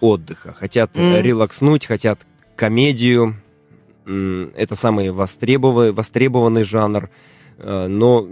отдыха, 0.00 0.52
хотят 0.52 0.96
mm. 0.96 1.22
релакснуть, 1.22 1.86
хотят 1.86 2.20
комедию, 2.56 3.36
это 4.06 4.74
самый 4.74 5.10
востребованный, 5.10 5.92
востребованный 5.92 6.64
жанр, 6.64 7.10
э, 7.58 7.86
но 7.86 8.26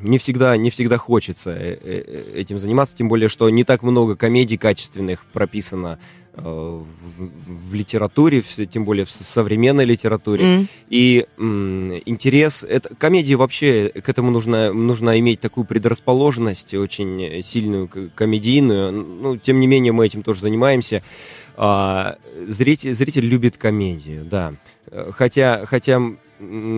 не 0.00 0.18
всегда, 0.18 0.56
не 0.56 0.70
всегда 0.70 0.98
хочется 0.98 1.50
э, 1.50 1.78
э, 1.82 2.32
этим 2.40 2.58
заниматься, 2.58 2.96
тем 2.96 3.08
более, 3.08 3.28
что 3.28 3.48
не 3.50 3.64
так 3.64 3.82
много 3.82 4.16
комедий 4.16 4.56
качественных 4.56 5.24
прописано 5.26 5.98
в, 6.34 6.84
в 7.48 7.74
литературе, 7.74 8.42
тем 8.42 8.84
более 8.84 9.04
в 9.04 9.10
современной 9.10 9.84
литературе. 9.84 10.44
Mm. 10.44 10.66
И 10.88 11.26
м, 11.36 12.00
интерес, 12.06 12.62
это, 12.62 12.94
комедии 12.94 13.34
вообще, 13.34 13.88
к 13.88 14.08
этому 14.08 14.30
нужно, 14.30 14.72
нужно 14.72 15.18
иметь 15.18 15.40
такую 15.40 15.64
предрасположенность, 15.64 16.74
очень 16.74 17.42
сильную 17.42 17.88
комедийную. 18.14 18.92
Ну, 18.92 19.36
тем 19.36 19.58
не 19.58 19.66
менее, 19.66 19.90
мы 19.90 20.06
этим 20.06 20.22
тоже 20.22 20.42
занимаемся. 20.42 21.02
А, 21.56 22.18
зритель, 22.46 22.94
зритель 22.94 23.24
любит 23.24 23.56
комедию, 23.56 24.24
да. 24.24 24.54
Хотя, 25.12 25.66
хотя, 25.66 26.00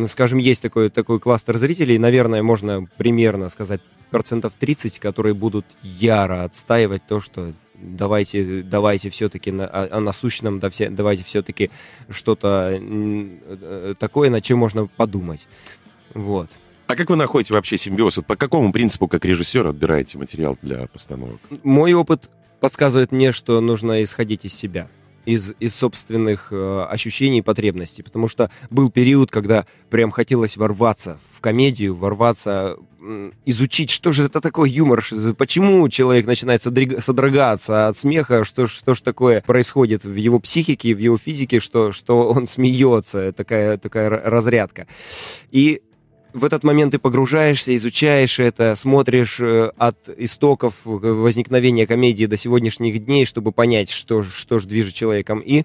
скажем, 0.09 0.39
есть 0.39 0.63
такой, 0.63 0.91
такой 0.91 1.21
кластер 1.21 1.59
зрителей, 1.59 1.99
наверное, 1.99 2.43
можно 2.43 2.89
примерно 2.97 3.49
сказать 3.51 3.81
процентов 4.11 4.55
30, 4.59 4.99
которые 4.99 5.35
будут 5.35 5.67
яро 5.83 6.45
отстаивать 6.45 7.07
то, 7.07 7.21
что 7.21 7.53
давайте, 7.75 8.63
давайте 8.63 9.11
все-таки 9.11 9.51
на, 9.51 9.67
о, 9.67 9.99
о 9.99 10.01
насущном, 10.01 10.59
да, 10.59 10.71
все, 10.71 10.91
давайте 10.91 11.25
все-таки 11.25 11.71
что-то 12.09 12.79
э, 12.81 13.95
такое, 13.99 14.31
над 14.31 14.43
чем 14.43 14.59
можно 14.59 14.87
подумать. 14.87 15.47
Вот. 16.15 16.51
А 16.87 16.97
как 16.97 17.09
вы 17.09 17.17
находите 17.17 17.55
вообще 17.55 17.79
симбиоз? 17.79 18.19
По 18.27 18.35
какому 18.35 18.73
принципу, 18.73 19.07
как 19.07 19.25
режиссер, 19.25 19.69
отбираете 19.69 20.19
материал 20.19 20.59
для 20.61 20.89
постановок? 20.89 21.39
Мой 21.63 21.93
опыт 21.93 22.29
подсказывает 22.59 23.13
мне, 23.13 23.33
что 23.33 23.61
нужно 23.61 24.03
исходить 24.03 24.45
из 24.45 24.55
себя 24.55 24.89
из, 25.25 25.55
из 25.61 25.75
собственных 25.75 26.49
э, 26.51 26.87
ощущений 26.89 27.39
и 27.39 27.43
потребностей. 27.43 28.03
Потому 28.03 28.29
что 28.29 28.51
был 28.71 28.91
период, 28.91 29.31
когда 29.31 29.67
прям 29.91 30.11
хотелось 30.11 30.57
ворваться 30.57 31.19
в 31.33 31.41
комедию, 31.41 31.95
ворваться, 31.95 32.77
э, 33.01 33.31
изучить, 33.47 33.91
что 33.91 34.13
же 34.13 34.25
это 34.25 34.41
такое 34.41 34.69
юмор, 34.69 35.05
почему 35.37 35.89
человек 35.89 36.27
начинает 36.27 36.63
содрогаться 36.63 37.89
от 37.89 37.97
смеха, 37.97 38.45
что, 38.45 38.67
что 38.67 38.95
же 38.95 39.03
такое 39.03 39.43
происходит 39.43 40.05
в 40.05 40.15
его 40.15 40.39
психике, 40.39 40.95
в 40.95 40.99
его 40.99 41.19
физике, 41.19 41.61
что, 41.61 41.93
что 41.93 42.31
он 42.31 42.47
смеется, 42.49 43.33
такая, 43.33 43.79
такая 43.79 44.09
разрядка. 44.11 44.87
И 45.51 45.83
в 46.33 46.45
этот 46.45 46.65
момент 46.65 46.93
ты 46.93 46.99
погружаешься, 46.99 47.75
изучаешь 47.75 48.39
это, 48.39 48.75
смотришь 48.77 49.41
э, 49.41 49.71
от 49.77 50.09
истоков 50.17 50.81
возникновения 50.85 51.87
комедии 51.87 52.27
до 52.27 52.37
сегодняшних 52.37 53.05
дней, 53.05 53.25
чтобы 53.25 53.53
понять, 53.53 53.91
что, 53.91 54.23
что 54.23 54.59
же 54.59 54.69
движет 54.69 54.95
человеком, 54.95 55.41
и 55.41 55.65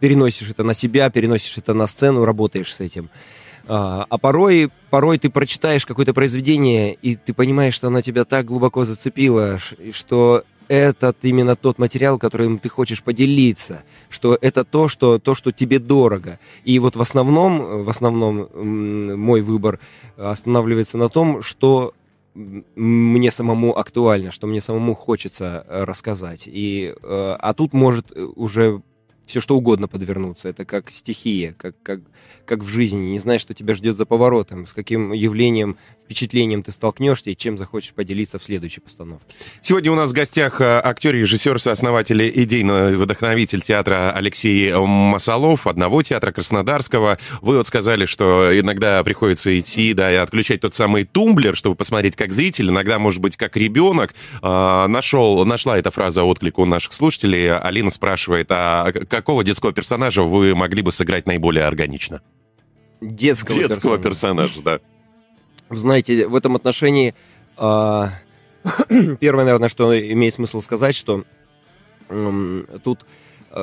переносишь 0.00 0.50
это 0.50 0.62
на 0.62 0.74
себя, 0.74 1.10
переносишь 1.10 1.58
это 1.58 1.74
на 1.74 1.86
сцену, 1.86 2.24
работаешь 2.24 2.74
с 2.74 2.80
этим. 2.80 3.10
А, 3.66 4.06
а 4.08 4.18
порой, 4.18 4.70
порой 4.90 5.18
ты 5.18 5.30
прочитаешь 5.30 5.84
какое-то 5.84 6.14
произведение, 6.14 6.94
и 6.94 7.16
ты 7.16 7.34
понимаешь, 7.34 7.74
что 7.74 7.88
оно 7.88 8.00
тебя 8.00 8.24
так 8.24 8.46
глубоко 8.46 8.84
зацепило, 8.84 9.58
что 9.92 10.44
это 10.68 11.14
именно 11.22 11.56
тот 11.56 11.78
материал, 11.78 12.18
которым 12.18 12.58
ты 12.58 12.68
хочешь 12.68 13.02
поделиться, 13.02 13.82
что 14.08 14.38
это 14.40 14.64
то, 14.64 14.88
что, 14.88 15.18
то, 15.18 15.34
что 15.34 15.52
тебе 15.52 15.78
дорого. 15.78 16.38
И 16.64 16.78
вот 16.78 16.96
в 16.96 17.00
основном, 17.00 17.84
в 17.84 17.88
основном 17.88 18.48
мой 19.18 19.40
выбор 19.40 19.80
останавливается 20.16 20.98
на 20.98 21.08
том, 21.08 21.42
что 21.42 21.94
мне 22.34 23.30
самому 23.30 23.76
актуально, 23.76 24.30
что 24.30 24.46
мне 24.46 24.60
самому 24.60 24.94
хочется 24.94 25.64
э, 25.66 25.84
рассказать. 25.84 26.44
И, 26.46 26.94
э, 26.94 27.36
а 27.38 27.52
тут 27.52 27.72
может 27.72 28.12
э, 28.14 28.22
уже 28.22 28.80
все 29.26 29.40
что 29.40 29.56
угодно 29.56 29.88
подвернуться. 29.88 30.48
Это 30.48 30.64
как 30.64 30.90
стихия, 30.90 31.52
как, 31.52 31.74
как, 31.82 32.00
как 32.46 32.60
в 32.60 32.66
жизни. 32.66 33.10
Не 33.10 33.18
знаешь, 33.18 33.42
что 33.42 33.54
тебя 33.54 33.74
ждет 33.74 33.96
за 33.96 34.06
поворотом, 34.06 34.66
с 34.66 34.72
каким 34.72 35.12
явлением, 35.12 35.76
впечатлением 36.08 36.62
ты 36.62 36.72
столкнешься 36.72 37.28
и 37.28 37.36
чем 37.36 37.58
захочешь 37.58 37.92
поделиться 37.92 38.38
в 38.38 38.42
следующей 38.42 38.80
постановке. 38.80 39.26
Сегодня 39.60 39.92
у 39.92 39.94
нас 39.94 40.10
в 40.10 40.14
гостях 40.14 40.62
э, 40.62 40.80
актер, 40.82 41.14
режиссер, 41.14 41.60
сооснователь, 41.60 42.26
идейный 42.42 42.96
вдохновитель 42.96 43.60
театра 43.60 44.10
Алексей 44.12 44.72
Масолов, 44.72 45.66
одного 45.66 46.02
театра 46.02 46.32
Краснодарского. 46.32 47.18
Вы 47.42 47.58
вот 47.58 47.66
сказали, 47.66 48.06
что 48.06 48.58
иногда 48.58 49.04
приходится 49.04 49.56
идти, 49.58 49.92
да, 49.92 50.10
и 50.10 50.14
отключать 50.14 50.62
тот 50.62 50.74
самый 50.74 51.04
тумблер, 51.04 51.54
чтобы 51.56 51.76
посмотреть 51.76 52.16
как 52.16 52.32
зритель, 52.32 52.70
иногда, 52.70 52.98
может 52.98 53.20
быть, 53.20 53.36
как 53.36 53.58
ребенок. 53.58 54.14
А, 54.40 54.88
нашел, 54.88 55.44
нашла 55.44 55.76
эта 55.76 55.90
фраза 55.90 56.24
отклик 56.24 56.58
у 56.58 56.64
наших 56.64 56.94
слушателей. 56.94 57.54
Алина 57.54 57.90
спрашивает, 57.90 58.46
а 58.50 58.92
какого 58.92 59.44
детского 59.44 59.74
персонажа 59.74 60.22
вы 60.22 60.54
могли 60.54 60.80
бы 60.80 60.90
сыграть 60.90 61.26
наиболее 61.26 61.66
органично? 61.66 62.22
Детского, 63.02 63.58
детского 63.58 63.98
персонажа. 63.98 64.54
персонажа, 64.54 64.80
да. 64.80 64.97
Знаете, 65.70 66.26
в 66.26 66.34
этом 66.34 66.56
отношении 66.56 67.14
э, 67.56 68.04
первое, 69.20 69.44
наверное, 69.44 69.68
что 69.68 69.98
имеет 69.98 70.34
смысл 70.34 70.60
сказать, 70.62 70.94
что 70.94 71.24
э, 72.08 72.62
тут 72.82 73.04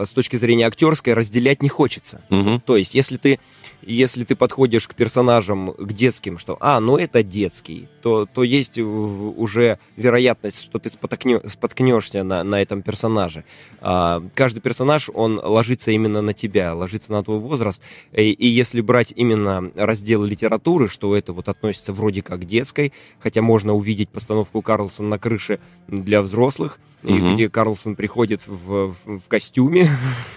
с 0.04 0.10
точки 0.10 0.36
зрения 0.36 0.68
актерской 0.68 1.14
разделять 1.14 1.62
не 1.62 1.70
хочется. 1.70 2.22
Угу. 2.30 2.62
То 2.66 2.78
есть, 2.78 2.96
если 2.96 3.18
ты, 3.18 3.40
если 3.82 4.24
ты 4.24 4.36
подходишь 4.36 4.88
к 4.88 4.96
персонажам, 4.96 5.74
к 5.74 5.94
детским, 5.94 6.38
что, 6.38 6.58
а, 6.60 6.80
ну 6.80 6.98
это 6.98 7.24
детский, 7.24 7.88
то, 8.02 8.26
то 8.26 8.44
есть 8.44 8.78
уже 8.78 9.80
вероятность, 9.96 10.62
что 10.62 10.80
ты 10.80 10.90
споткнё, 10.90 11.42
споткнешься 11.48 12.24
на, 12.24 12.44
на 12.44 12.62
этом 12.62 12.82
персонаже. 12.82 13.44
А, 13.82 14.24
каждый 14.34 14.60
персонаж, 14.60 15.10
он 15.14 15.40
ложится 15.44 15.92
именно 15.92 16.22
на 16.22 16.34
тебя, 16.34 16.74
ложится 16.74 17.12
на 17.12 17.24
твой 17.24 17.40
возраст. 17.40 17.82
И, 18.12 18.32
и 18.32 18.48
если 18.48 18.82
брать 18.82 19.14
именно 19.16 19.72
раздел 19.76 20.24
литературы, 20.24 20.90
что 20.90 21.16
это 21.16 21.34
вот 21.34 21.48
относится 21.50 21.94
вроде 21.94 22.22
как 22.22 22.42
к 22.42 22.46
детской, 22.46 22.94
хотя 23.20 23.42
можно 23.42 23.74
увидеть 23.74 24.10
постановку 24.10 24.62
Карлсона 24.62 25.10
на 25.10 25.20
крыше 25.20 25.60
для 25.88 26.22
взрослых, 26.22 26.80
угу. 27.04 27.34
где 27.34 27.50
Карлсон 27.50 27.96
приходит 27.96 28.48
в, 28.48 28.94
в, 29.06 29.20
в 29.20 29.28
костюме, 29.28 29.85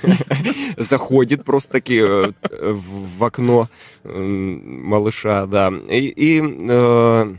заходит 0.76 1.44
просто 1.44 1.72
таки 1.72 1.98
э, 1.98 2.32
в 2.50 3.24
окно 3.24 3.68
малыша, 4.04 5.46
да, 5.46 5.72
и, 5.90 6.08
и 6.08 6.42
э, 6.42 7.34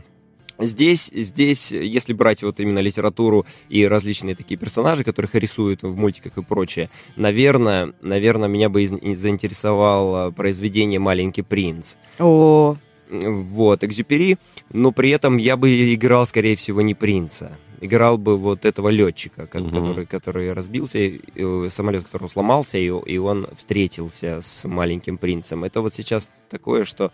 Здесь, 0.60 1.10
здесь, 1.14 1.72
если 1.72 2.12
брать 2.12 2.42
вот 2.42 2.60
именно 2.60 2.80
литературу 2.80 3.46
и 3.70 3.86
различные 3.86 4.36
такие 4.36 4.58
персонажи, 4.58 5.04
которых 5.04 5.34
рисуют 5.34 5.82
в 5.82 5.96
мультиках 5.96 6.36
и 6.36 6.42
прочее, 6.42 6.90
наверное, 7.16 7.94
наверное, 8.02 8.48
меня 8.48 8.68
бы 8.68 8.86
заинтересовало 8.86 10.30
произведение 10.32 11.00
«Маленький 11.00 11.42
принц». 11.42 11.94
О, 12.18 12.76
Вот, 13.08 13.82
Экзюпери, 13.84 14.36
но 14.70 14.92
при 14.92 15.10
этом 15.10 15.38
я 15.38 15.56
бы 15.56 15.94
играл, 15.94 16.26
скорее 16.26 16.56
всего, 16.56 16.82
не 16.82 16.94
принца. 16.94 17.58
Играл 17.80 18.18
бы 18.18 18.36
вот 18.36 18.64
этого 18.64 18.88
летчика, 18.88 19.48
Мгм. 19.52 19.70
который, 19.70 20.06
который 20.06 20.52
разбился, 20.52 20.98
э, 20.98 21.68
самолет, 21.70 22.04
который 22.04 22.28
сломался, 22.28 22.78
и, 22.78 22.86
и 22.86 23.18
он 23.18 23.46
встретился 23.56 24.40
с 24.42 24.68
маленьким 24.68 25.16
принцем. 25.18 25.64
Это 25.64 25.80
вот 25.80 25.94
сейчас 25.94 26.28
такое, 26.48 26.84
что 26.84 27.10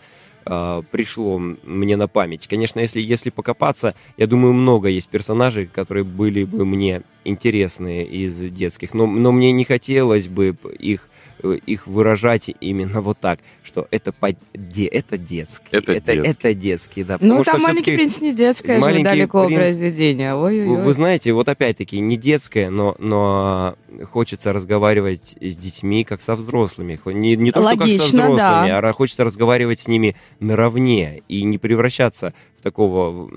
а, 0.48 0.82
пришло 0.92 1.38
мне 1.38 1.96
на 1.96 2.06
память. 2.06 2.46
Конечно, 2.46 2.78
если, 2.78 3.00
если 3.00 3.30
покопаться, 3.30 3.94
я 4.16 4.28
думаю, 4.28 4.52
много 4.52 4.88
есть 4.88 5.08
персонажей, 5.08 5.66
которые 5.66 6.04
были 6.04 6.44
бы 6.44 6.64
мне 6.64 7.02
интересны 7.24 8.04
из 8.04 8.38
детских, 8.52 8.94
но, 8.94 9.06
но 9.06 9.32
мне 9.32 9.50
не 9.50 9.64
хотелось 9.64 10.28
бы 10.28 10.56
их, 10.78 11.08
э, 11.35 11.35
их 11.42 11.86
выражать 11.86 12.50
именно 12.60 13.00
вот 13.00 13.18
так, 13.18 13.40
что 13.62 13.86
это, 13.90 14.12
по, 14.12 14.28
де, 14.54 14.86
это 14.86 15.18
детский. 15.18 15.66
Это 15.70 15.92
это, 15.92 16.12
детский. 16.12 16.30
это 16.30 16.54
детский, 16.54 17.04
да. 17.04 17.18
ну 17.20 17.42
там 17.44 17.60
«Маленький 17.60 17.94
принц» 17.94 18.20
не 18.20 18.34
детское 18.34 18.76
же 18.76 18.80
«Маленький 18.80 19.04
далеко 19.04 19.46
принц», 19.46 19.58
произведение. 19.58 20.34
Ой-ой-ой. 20.34 20.82
вы 20.82 20.92
знаете, 20.92 21.32
вот 21.32 21.48
опять-таки 21.48 21.98
не 22.00 22.16
детское, 22.16 22.70
но, 22.70 22.96
но 22.98 23.76
хочется 24.04 24.52
разговаривать 24.52 25.36
с 25.40 25.56
детьми 25.56 26.04
как 26.04 26.22
со 26.22 26.36
взрослыми. 26.36 26.98
Не, 27.06 27.36
не 27.36 27.52
то, 27.52 27.62
что 27.62 27.70
как 27.70 27.78
со 27.78 27.84
Логично, 27.84 28.06
взрослыми, 28.06 28.68
да. 28.68 28.78
а 28.78 28.92
хочется 28.92 29.24
разговаривать 29.24 29.80
с 29.80 29.88
ними 29.88 30.16
наравне 30.40 31.22
и 31.28 31.42
не 31.42 31.58
превращаться 31.58 32.32
в 32.55 32.55
такого 32.66 33.28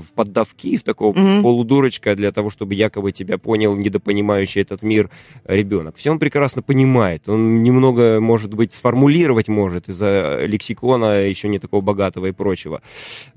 в 0.00 0.12
поддавки, 0.14 0.76
в 0.78 0.82
такого 0.82 1.12
Мгм. 1.12 1.42
полудурочка 1.42 2.16
для 2.16 2.32
того, 2.32 2.48
чтобы 2.48 2.74
якобы 2.74 3.12
тебя 3.12 3.36
понял 3.36 3.76
недопонимающий 3.76 4.62
этот 4.62 4.82
мир 4.82 5.10
ребенок. 5.44 5.96
Все 5.96 6.10
он 6.10 6.18
прекрасно 6.18 6.62
понимает. 6.62 7.28
Он 7.28 7.62
немного, 7.62 8.20
может 8.20 8.54
быть, 8.54 8.72
сформулировать 8.72 9.48
может 9.48 9.88
из-за 9.88 10.46
лексикона 10.46 11.26
еще 11.26 11.48
не 11.48 11.58
такого 11.58 11.82
богатого 11.82 12.26
и 12.26 12.32
прочего 12.32 12.80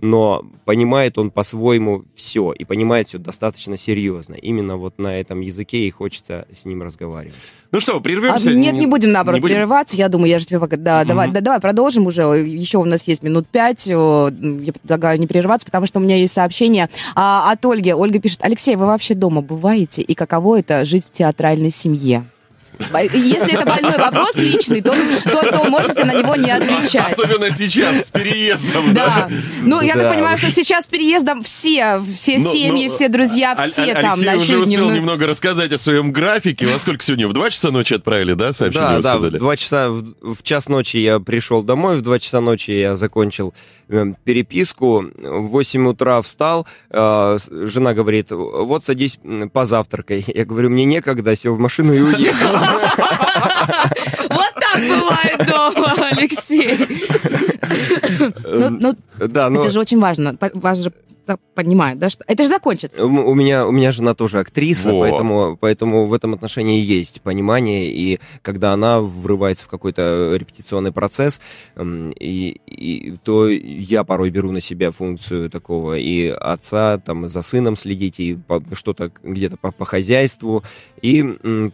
но 0.02 0.46
понимает 0.66 1.18
он 1.18 1.32
по-своему 1.32 2.06
все 2.16 2.54
и 2.54 2.66
понимает 2.66 3.08
все 3.08 3.18
достаточно 3.18 3.78
серьезно. 3.78 4.36
Именно 4.36 4.78
вот 4.78 5.00
на 5.00 5.20
этом 5.20 5.42
языке 5.42 5.80
и 5.80 5.90
хочется 5.90 6.48
с 6.54 6.66
ним 6.66 6.84
разговаривать. 6.84 7.36
Ну 7.72 7.80
что, 7.82 7.98
А, 7.98 8.00
прервемся? 8.00 8.52
нет, 8.52 8.76
не 8.76 8.88
будем, 8.88 9.12
наоборот, 9.12 9.38
не 9.38 9.42
будем? 9.42 9.56
прерываться. 9.56 9.98
Я 9.98 10.08
думаю, 10.10 10.30
я 10.30 10.40
же 10.40 10.46
тебе 10.46 10.60
пока... 10.60 10.78
Да, 10.78 11.00
Мгм. 11.00 11.08
давай, 11.10 11.32
да, 11.32 11.42
давай 11.42 11.60
продолжим 11.60 12.08
уже. 12.08 12.22
Еще 12.24 12.78
у 12.78 12.86
нас 12.86 13.04
есть 13.08 13.24
минут 13.24 13.48
пять. 13.48 13.86
Я 13.88 14.32
предлагаю 14.32 15.20
не 15.20 15.28
прерываться, 15.28 15.66
потому 15.66 15.86
что 15.86 16.00
у 16.00 16.02
меня 16.02 16.16
есть 16.16 16.34
сообщение 16.34 16.90
а, 17.16 17.52
от 17.52 17.66
Ольги. 17.66 17.94
Ольга 17.94 18.20
пишет, 18.20 18.40
Алексей, 18.44 18.76
вы 18.76 18.86
вообще 18.86 19.14
дома 19.16 19.42
бываете? 19.42 20.02
И 20.02 20.14
каково 20.14 20.60
это 20.60 20.86
жить 20.86 21.06
в 21.08 21.12
театральной 21.12 21.72
семье? 21.72 22.24
Если 23.14 23.54
это 23.54 23.66
больной 23.66 23.98
вопрос 23.98 24.36
личный, 24.36 24.82
то, 24.82 24.96
то, 25.26 25.52
то 25.52 25.64
можете 25.66 26.06
на 26.06 26.14
него 26.14 26.36
не 26.36 26.52
отвечать. 26.52 27.14
Особенно 27.14 27.52
сейчас, 27.52 28.08
с 28.08 28.10
переездом. 28.10 28.94
Да. 28.94 29.30
Ну, 29.64 29.82
я 29.82 29.96
Да 29.96 30.04
так 30.04 30.14
понимаю, 30.14 30.38
что 30.38 30.52
сейчас 30.54 30.86
с 30.86 30.88
переездом 30.88 31.44
все, 31.44 32.02
все 32.18 32.38
Ну, 32.38 32.52
семьи, 32.52 32.88
ну, 32.88 32.96
все 32.96 33.10
друзья, 33.10 33.56
все 33.56 33.84
Аль- 33.84 33.94
там 33.96 34.12
Алексей 34.14 34.28
уже 34.36 34.58
ночуют 34.58 34.68
успел 34.68 34.90
немного 34.92 35.28
рассказать 35.28 35.72
о 35.72 35.78
своем 35.78 36.12
графике. 36.12 36.68
Во 36.68 36.80
сколько 36.80 37.04
сегодня? 37.04 37.28
В 37.28 37.34
2 37.34 37.50
часа 37.50 37.72
ночи 37.72 37.94
отправили, 37.94 38.34
да, 38.34 38.54
сообщение 38.54 38.88
да, 38.90 38.96
вы 38.98 39.02
да, 39.02 39.16
в 39.16 39.18
сказали? 39.20 39.38
два 39.38 39.58
часа, 39.58 39.90
в, 39.90 40.36
в 40.36 40.44
час 40.44 40.68
ночи 40.68 40.98
я 40.98 41.20
пришел 41.20 41.64
домой, 41.64 41.98
в 41.98 42.02
два 42.02 42.20
часа 42.20 42.42
ночи 42.42 42.72
я 42.72 42.96
закончил 42.96 43.54
э, 43.90 44.06
переписку, 44.24 45.06
в 45.18 45.48
8 45.48 45.88
утра 45.88 46.22
встал, 46.22 46.68
э, 46.90 47.38
жена 47.50 47.94
говорит, 47.94 48.32
вот 48.32 48.86
садись 48.86 49.20
позавтракай. 49.54 50.24
Я 50.38 50.46
говорю, 50.46 50.70
мне 50.70 50.86
некогда, 50.86 51.36
сел 51.36 51.56
в 51.56 51.60
машину 51.60 51.94
и 51.94 52.02
уехал. 52.02 52.58
Вот 54.30 54.54
так 54.56 54.80
бывает 54.80 55.46
дома, 55.48 55.96
Алексей. 56.12 56.78
Ну, 58.46 58.70
ну, 58.70 58.96
Да, 59.28 59.50
но 59.50 59.62
это 59.62 59.72
же 59.72 59.80
очень 59.80 60.00
важно. 60.00 60.38
Вас 60.54 60.80
же 60.80 60.92
понимают, 61.56 62.00
да, 62.00 62.10
что 62.10 62.24
это 62.26 62.44
же 62.44 62.48
закончится. 62.50 63.06
У 63.06 63.36
меня, 63.36 63.68
у 63.68 63.72
меня 63.72 63.92
жена 63.92 64.14
тоже 64.14 64.40
актриса, 64.40 64.94
Во. 64.94 65.02
поэтому, 65.02 65.58
поэтому 65.60 66.08
в 66.08 66.14
этом 66.14 66.34
отношении 66.34 66.82
есть 66.82 67.20
понимание, 67.22 67.92
и 67.92 68.22
когда 68.42 68.72
она 68.72 69.02
врывается 69.02 69.66
в 69.66 69.68
какой-то 69.68 70.34
репетиционный 70.40 70.94
процесс, 70.94 71.42
м, 71.76 72.12
и, 72.12 72.62
и- 72.66 73.18
то 73.26 73.50
я 73.50 74.06
порой 74.06 74.30
беру 74.30 74.54
на 74.54 74.62
себя 74.62 74.92
функцию 74.92 75.50
такого 75.50 75.98
и 75.98 76.28
отца, 76.30 76.98
там, 77.00 77.28
за 77.28 77.42
сыном 77.42 77.76
следить, 77.76 78.22
и 78.22 78.36
по- 78.36 78.64
что-то 78.72 79.12
где-то 79.22 79.58
по, 79.58 79.74
по 79.74 79.84
хозяйству, 79.84 80.64
и 81.02 81.26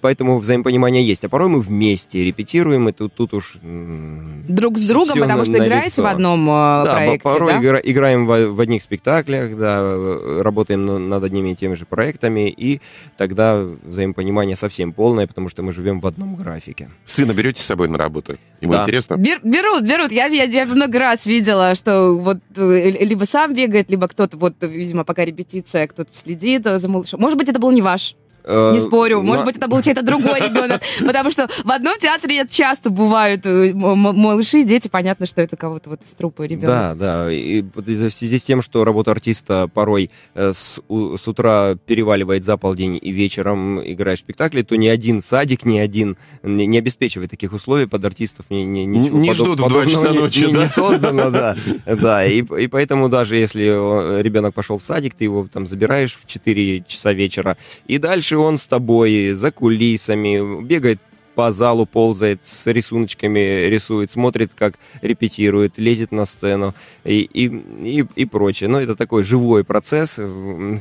поэтому 0.01 0.39
взаимопонимание 0.39 1.06
есть. 1.06 1.25
А 1.25 1.29
порой 1.29 1.49
мы 1.49 1.60
вместе 1.60 2.23
репетируем, 2.23 2.89
и 2.89 2.91
тут, 2.91 3.13
тут 3.13 3.36
уж... 3.36 3.58
Друг 3.62 4.79
с 4.79 4.88
другом, 4.88 5.19
потому 5.19 5.39
на- 5.39 5.45
что 5.45 5.58
налицо. 5.60 5.75
Играете 5.89 6.02
в 6.02 6.06
одном 6.06 6.50
э, 6.50 6.84
Да, 6.86 6.96
проекте, 6.96 7.24
порой 7.24 7.54
да? 7.54 7.60
игра- 7.60 7.82
играем 7.84 8.26
в, 8.28 8.48
в 8.52 8.60
одних 8.60 8.82
спектаклях, 8.82 9.58
да, 9.58 9.80
э, 9.82 10.41
работаем 10.41 10.86
на- 10.86 11.00
над 11.00 11.24
одними 11.24 11.50
и 11.52 11.56
теми 11.56 11.74
же 11.76 11.86
проектами, 11.86 12.50
и 12.50 12.82
тогда 13.17 13.63
взаимопонимание 13.84 14.56
совсем 14.56 14.93
полное, 14.93 15.28
потому 15.28 15.50
что 15.50 15.63
мы 15.63 15.72
живем 15.74 16.00
в 16.00 16.08
одном 16.08 16.36
графике. 16.36 16.89
Сына 17.06 17.34
берете 17.34 17.62
с 17.62 17.65
собой 17.65 17.88
на 17.88 17.98
работу? 17.98 18.38
Ему 18.62 18.74
Да. 18.74 18.82
интересно? 18.84 19.15
Бер- 19.15 19.39
берут, 19.43 19.84
берут. 19.84 20.12
Я, 20.12 20.26
я, 20.28 20.43
я 20.43 20.65
много 20.65 21.00
раз 21.00 21.26
видела, 21.26 21.76
что 21.76 22.17
вот 22.17 22.38
э, 22.58 22.89
либо 23.06 23.26
сам 23.26 23.54
бегает, 23.54 23.89
либо 23.91 24.08
кто-то, 24.08 24.38
вот, 24.38 24.56
видимо, 24.62 25.04
пока 25.04 25.26
репетиция, 25.26 25.88
кто-то 25.88 26.10
следит 26.13 26.63
за 26.63 26.89
малышом. 26.89 27.19
Может 27.19 27.38
быть, 27.38 27.50
это 27.50 27.60
был 27.60 27.72
не 27.72 27.82
ваш, 27.82 28.15
не 28.45 28.79
спорю. 28.79 29.21
Может 29.21 29.45
быть, 29.45 29.58
это 29.58 29.67
был 29.67 29.82
чей-то 29.82 30.01
другой 30.03 30.39
ребенок. 30.39 30.82
Потому 31.06 31.32
что 31.32 31.47
в 31.63 31.71
одном 31.71 31.97
театре 31.99 32.45
часто 32.49 32.89
бывают 32.89 33.45
э, 33.45 33.73
малыши 33.73 34.62
и 34.62 34.63
дети. 34.63 34.88
Понятно, 34.88 35.25
что 35.25 35.41
это 35.41 35.56
кого-то 35.56 35.89
вот 35.89 36.01
из 36.06 36.12
трупа 36.12 36.43
ребенок. 36.43 36.67
Да, 36.67 36.95
да. 36.95 37.32
И 37.32 37.62
в 37.62 38.10
связи 38.12 38.38
с 38.38 38.43
тем, 38.43 38.62
что 38.62 38.84
работа 38.84 39.12
артиста 39.12 39.69
порой 39.73 40.10
э, 40.36 40.51
с, 40.53 40.79
утра 40.89 41.75
переваливает 41.86 42.45
за 42.45 42.58
полдень 42.58 42.99
и 43.01 43.12
вечером 43.12 43.82
играешь 43.82 44.19
в 44.19 44.21
спектакле, 44.21 44.63
то 44.63 44.75
ни 44.75 44.88
один 44.88 45.21
садик, 45.21 45.65
ни 45.65 45.77
один 45.77 46.17
не, 46.43 46.65
не 46.65 46.77
обеспечивает 46.77 47.29
таких 47.29 47.53
условий 47.53 47.86
под 47.88 48.03
артистов. 48.06 48.45
Ни, 48.49 48.58
ни- 48.63 48.86
ничего 48.86 49.17
Не 49.17 49.29
подоб- 49.29 49.36
ждут 49.36 49.53
в 49.53 49.56
два 49.58 49.65
подобного 49.67 49.91
часа 49.91 50.10
не- 50.12 50.19
ночи, 50.19 50.45
не, 50.45 50.53
да? 50.53 50.62
не 50.63 50.67
создано, 50.67 51.32
да. 51.32 51.56
Да, 51.86 52.25
и, 52.25 52.41
и 52.41 52.67
поэтому 52.67 53.08
даже 53.10 53.38
если 53.38 53.65
э, 53.65 54.21
ребенок 54.21 54.53
пошел 54.53 54.77
в 54.77 54.84
садик, 54.84 55.13
ты 55.13 55.23
его 55.25 55.47
там 55.51 55.67
забираешь 55.67 56.15
в 56.15 56.25
4 56.25 56.84
часа 56.88 57.13
вечера, 57.13 57.58
и 57.88 57.97
дальше 57.97 58.33
он 58.38 58.58
с 58.58 58.67
тобой 58.67 59.32
за 59.34 59.52
кулисами 59.52 60.63
бегает 60.63 61.00
по 61.36 61.52
залу 61.52 61.86
ползает, 61.86 62.41
с 62.43 62.67
рисуночками 62.67 63.67
рисует, 63.67 64.12
смотрит, 64.12 64.54
как 64.54 64.76
репетирует, 65.02 65.78
лезет 65.78 66.12
на 66.12 66.26
сцену 66.26 66.76
и, 67.04 67.22
и, 67.22 67.46
и, 67.48 68.06
и 68.15 68.26
прочее. 68.26 68.69
Но 68.69 68.80
это 68.80 68.96
такой 68.96 69.24
живой 69.24 69.63
процесс, 69.63 70.19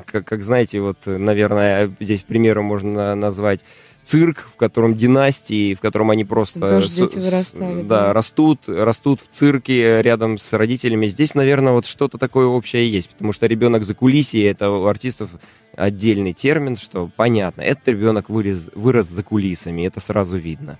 как, 0.06 0.26
как 0.26 0.42
знаете, 0.42 0.80
вот, 0.80 0.98
наверное, 1.06 1.90
здесь 2.00 2.22
примером 2.22 2.66
можно 2.66 3.14
назвать 3.14 3.60
цирк, 4.04 4.46
в 4.52 4.56
котором 4.56 4.94
династии, 4.96 5.74
в 5.74 5.80
котором 5.80 6.10
они 6.10 6.24
просто 6.24 6.58
Тоже 6.60 6.88
с- 6.88 6.94
дети 6.94 7.18
с- 7.18 7.24
вырастали, 7.24 7.82
да, 7.82 8.06
да. 8.06 8.12
растут, 8.12 8.68
растут 8.68 9.20
в 9.20 9.28
цирке 9.28 10.02
рядом 10.02 10.38
с 10.38 10.52
родителями. 10.52 11.06
Здесь, 11.06 11.34
наверное, 11.34 11.72
вот 11.72 11.86
что-то 11.86 12.18
такое 12.18 12.46
общее 12.46 12.90
есть, 12.90 13.10
потому 13.10 13.32
что 13.32 13.46
ребенок 13.46 13.84
за 13.84 13.94
кулисье 13.94 14.46
это 14.48 14.70
у 14.70 14.86
артистов 14.86 15.30
отдельный 15.76 16.32
термин, 16.32 16.76
что 16.76 17.10
понятно, 17.16 17.62
этот 17.62 17.88
ребенок 17.88 18.28
вырос, 18.28 18.70
вырос 18.74 19.06
за 19.06 19.22
кулисами, 19.22 19.86
это 19.86 20.00
сразу 20.00 20.36
видно. 20.36 20.78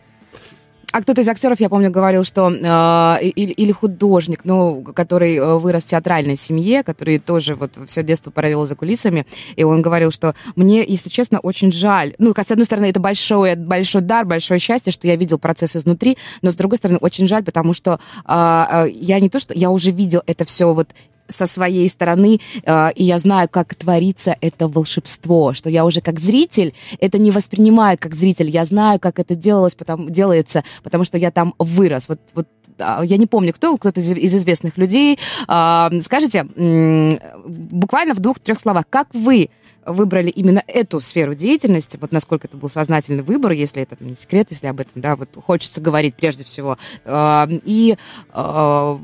А 0.92 1.00
кто-то 1.00 1.22
из 1.22 1.28
актеров, 1.28 1.59
я 1.59 1.70
помню, 1.70 1.90
говорил, 1.90 2.22
что 2.22 2.50
э, 2.50 3.24
или, 3.24 3.52
или 3.52 3.72
художник, 3.72 4.40
ну, 4.44 4.83
который 4.94 5.37
э, 5.37 5.55
вырос 5.57 5.85
в 5.85 5.87
театральной 5.87 6.37
семье, 6.37 6.83
который 6.83 7.16
тоже 7.16 7.55
вот 7.55 7.78
все 7.87 8.02
детство 8.02 8.31
провел 8.31 8.66
за 8.66 8.76
кулисами, 8.76 9.26
и 9.57 9.64
он 9.64 9.81
говорил, 9.81 10.11
что 10.11 10.35
мне, 10.55 10.85
если 10.87 11.09
честно, 11.09 11.40
очень 11.40 11.72
жаль. 11.72 12.14
Ну, 12.18 12.35
с 12.37 12.50
одной 12.50 12.66
стороны, 12.66 12.87
это 12.90 13.00
большой, 13.00 13.57
большой 13.57 14.02
дар, 14.02 14.26
большое 14.26 14.61
счастье, 14.61 14.92
что 14.92 15.07
я 15.07 15.16
видел 15.16 15.38
процесс 15.38 15.76
изнутри, 15.76 16.18
но 16.42 16.50
с 16.50 16.57
другой 16.57 16.76
стороны, 16.76 16.98
очень 17.00 17.26
жаль, 17.26 17.42
потому 17.42 17.72
что 17.72 17.98
э, 18.26 18.66
э, 18.70 18.90
я 18.90 19.18
не 19.18 19.31
то, 19.31 19.38
что 19.38 19.55
я 19.55 19.70
уже 19.70 19.92
видел 19.92 20.22
это 20.26 20.44
все 20.44 20.74
вот 20.74 20.88
со 21.33 21.47
своей 21.47 21.88
стороны, 21.88 22.40
э, 22.62 22.92
и 22.95 23.05
я 23.05 23.18
знаю, 23.18 23.49
как 23.49 23.75
творится 23.75 24.37
это 24.40 24.68
волшебство, 24.68 25.53
что 25.55 25.68
я 25.71 25.85
уже 25.85 26.01
как 26.01 26.21
зритель 26.21 26.75
это 27.01 27.18
не 27.18 27.31
воспринимаю 27.31 27.99
как 27.99 28.14
зритель, 28.14 28.51
я 28.51 28.64
знаю, 28.64 29.01
как 29.01 29.18
это 29.18 29.35
делалось, 29.35 29.75
потому, 29.75 30.09
делается, 30.09 30.62
потому 30.83 31.05
что 31.05 31.18
я 31.18 31.31
там 31.31 31.55
вырос. 31.59 32.09
Вот, 32.09 32.21
вот 32.35 32.47
а, 32.79 33.03
я 33.05 33.16
не 33.16 33.27
помню, 33.27 33.53
кто, 33.53 33.77
кто-то 33.77 34.01
из, 34.01 34.11
из 34.12 34.35
известных 34.35 34.79
людей. 34.79 35.18
А, 35.49 35.90
скажите, 36.01 36.47
м, 36.57 37.18
буквально 37.47 38.14
в 38.14 38.21
двух-трех 38.21 38.59
словах, 38.59 38.85
как 38.88 39.09
вы 39.12 39.51
выбрали 39.85 40.31
именно 40.31 40.62
эту 40.68 41.01
сферу 41.01 41.35
деятельности, 41.35 41.99
вот 42.01 42.12
насколько 42.12 42.47
это 42.47 42.57
был 42.57 42.71
сознательный 42.71 43.25
выбор, 43.25 43.51
если 43.51 43.83
это 43.83 43.97
не 43.99 44.14
секрет, 44.14 44.47
если 44.51 44.68
об 44.68 44.79
этом, 44.79 45.03
да, 45.03 45.16
вот 45.16 45.31
хочется 45.45 45.81
говорить 45.81 46.14
прежде 46.14 46.45
всего. 46.45 46.79
А, 47.05 47.49
И 47.64 47.97
как- 48.33 48.99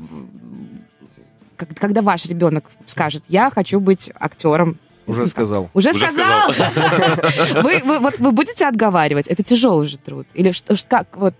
когда 1.65 2.01
ваш 2.01 2.25
ребенок 2.25 2.65
скажет, 2.85 3.23
я 3.27 3.49
хочу 3.49 3.79
быть 3.79 4.11
актером. 4.15 4.77
Уже 5.05 5.25
сказал. 5.27 5.69
Уже, 5.73 5.89
Уже 5.89 6.07
сказал? 6.07 6.51
Вы, 7.63 7.81
вы- 7.83 7.99
вот 7.99 8.19
вы 8.19 8.31
будете 8.31 8.67
отговаривать? 8.67 9.27
Это 9.27 9.41
тяжелый 9.43 9.87
же 9.87 9.97
труд. 9.97 10.27
Или 10.35 10.51
что, 10.51 10.75
как 10.87 11.17
вот? 11.17 11.33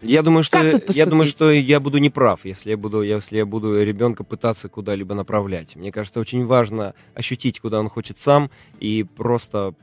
Я 0.00 0.22
думаю, 0.22 0.42
что 0.42 0.58
я 0.88 1.06
думаю, 1.06 1.26
что 1.26 1.50
я 1.50 1.80
буду 1.80 1.98
неправ, 1.98 2.44
если 2.44 2.70
я 2.70 2.76
буду, 2.76 3.02
если 3.02 3.36
я 3.36 3.44
буду 3.44 3.82
ребенка 3.82 4.24
пытаться 4.24 4.68
куда-либо 4.68 5.14
направлять. 5.14 5.76
Мне 5.76 5.92
кажется, 5.92 6.20
очень 6.20 6.46
важно 6.46 6.94
ощутить, 7.14 7.60
куда 7.60 7.80
он 7.80 7.88
хочет 7.88 8.20
сам, 8.20 8.50
и 8.78 9.02
просто 9.02 9.74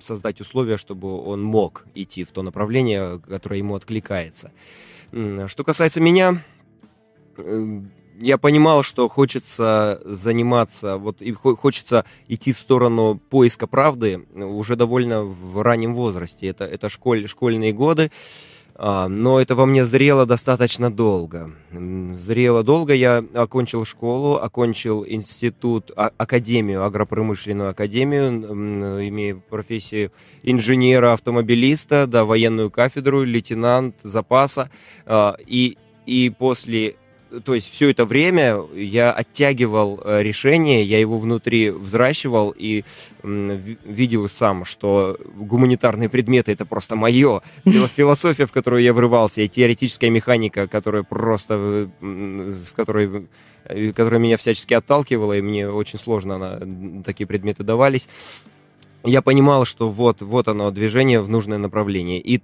создать 0.00 0.40
условия, 0.40 0.76
чтобы 0.76 1.22
он 1.22 1.42
мог 1.42 1.86
идти 1.94 2.24
в 2.24 2.32
то 2.32 2.42
направление, 2.42 3.20
которое 3.20 3.58
ему 3.58 3.76
откликается. 3.76 4.50
Что 5.46 5.64
касается 5.64 6.00
меня, 6.00 6.42
э, 7.38 7.80
я 8.20 8.38
понимал, 8.38 8.82
что 8.82 9.08
хочется 9.08 10.00
заниматься, 10.04 10.96
вот 10.96 11.22
и 11.22 11.32
хо- 11.32 11.56
хочется 11.56 12.04
идти 12.28 12.52
в 12.52 12.58
сторону 12.58 13.20
поиска 13.30 13.66
правды 13.66 14.26
уже 14.34 14.76
довольно 14.76 15.22
в 15.22 15.62
раннем 15.62 15.94
возрасте. 15.94 16.46
Это, 16.48 16.64
это 16.64 16.88
школь, 16.88 17.26
школьные 17.28 17.72
годы. 17.72 18.10
А, 18.82 19.08
Но 19.08 19.40
это 19.40 19.54
во 19.54 19.66
мне 19.66 19.84
зрело 19.84 20.24
достаточно 20.24 20.90
долго. 20.90 21.50
Зрело 21.70 22.62
долго. 22.62 22.94
Я 22.94 23.22
окончил 23.34 23.84
школу, 23.84 24.36
окончил 24.36 25.04
институт, 25.06 25.90
а- 25.96 26.12
академию, 26.16 26.84
агропромышленную 26.84 27.70
академию, 27.70 28.24
м, 28.24 28.82
имею 29.08 29.42
профессию 29.50 30.12
инженера-автомобилиста, 30.42 32.06
да, 32.06 32.24
военную 32.24 32.70
кафедру, 32.70 33.22
лейтенант 33.22 33.96
запаса. 34.02 34.70
А, 35.06 35.36
И, 35.46 35.76
и 36.06 36.30
после 36.30 36.96
то 37.44 37.54
есть 37.54 37.70
все 37.70 37.90
это 37.90 38.04
время 38.04 38.60
я 38.74 39.12
оттягивал 39.12 40.00
э, 40.04 40.22
решение, 40.22 40.82
я 40.82 40.98
его 40.98 41.18
внутри 41.18 41.70
взращивал 41.70 42.54
и 42.56 42.84
видел 43.22 44.28
сам, 44.28 44.64
что 44.64 45.18
гуманитарные 45.36 46.08
предметы 46.08 46.52
это 46.52 46.64
просто 46.64 46.96
мое. 46.96 47.42
Философия, 47.96 48.46
в 48.46 48.52
которую 48.52 48.82
я 48.82 48.92
врывался, 48.92 49.42
и 49.42 49.48
теоретическая 49.48 50.10
механика, 50.10 50.66
которая 50.66 51.02
просто, 51.02 51.88
э, 52.00 52.50
в 52.50 52.72
которой 52.74 53.28
э, 53.64 53.92
которая 53.92 54.20
меня 54.20 54.36
всячески 54.36 54.74
отталкивала, 54.74 55.36
и 55.36 55.40
мне 55.40 55.68
очень 55.68 55.98
сложно 55.98 56.36
она, 56.36 57.02
такие 57.04 57.26
предметы 57.26 57.62
давались. 57.62 58.08
Я 59.04 59.22
понимал, 59.22 59.64
что 59.64 59.88
вот, 59.88 60.20
вот 60.20 60.48
оно, 60.48 60.70
движение 60.70 61.20
в 61.20 61.28
нужное 61.28 61.58
направление. 61.58 62.20
И 62.20 62.42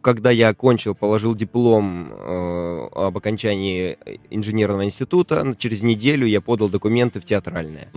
когда 0.00 0.30
я 0.30 0.48
окончил, 0.48 0.94
положил 0.94 1.34
диплом 1.34 2.08
э, 2.10 2.88
об 2.94 3.16
окончании 3.16 3.96
инженерного 4.30 4.84
института, 4.84 5.54
через 5.58 5.82
неделю 5.82 6.26
я 6.26 6.40
подал 6.40 6.68
документы 6.68 7.20
в 7.20 7.24
театральное. 7.24 7.88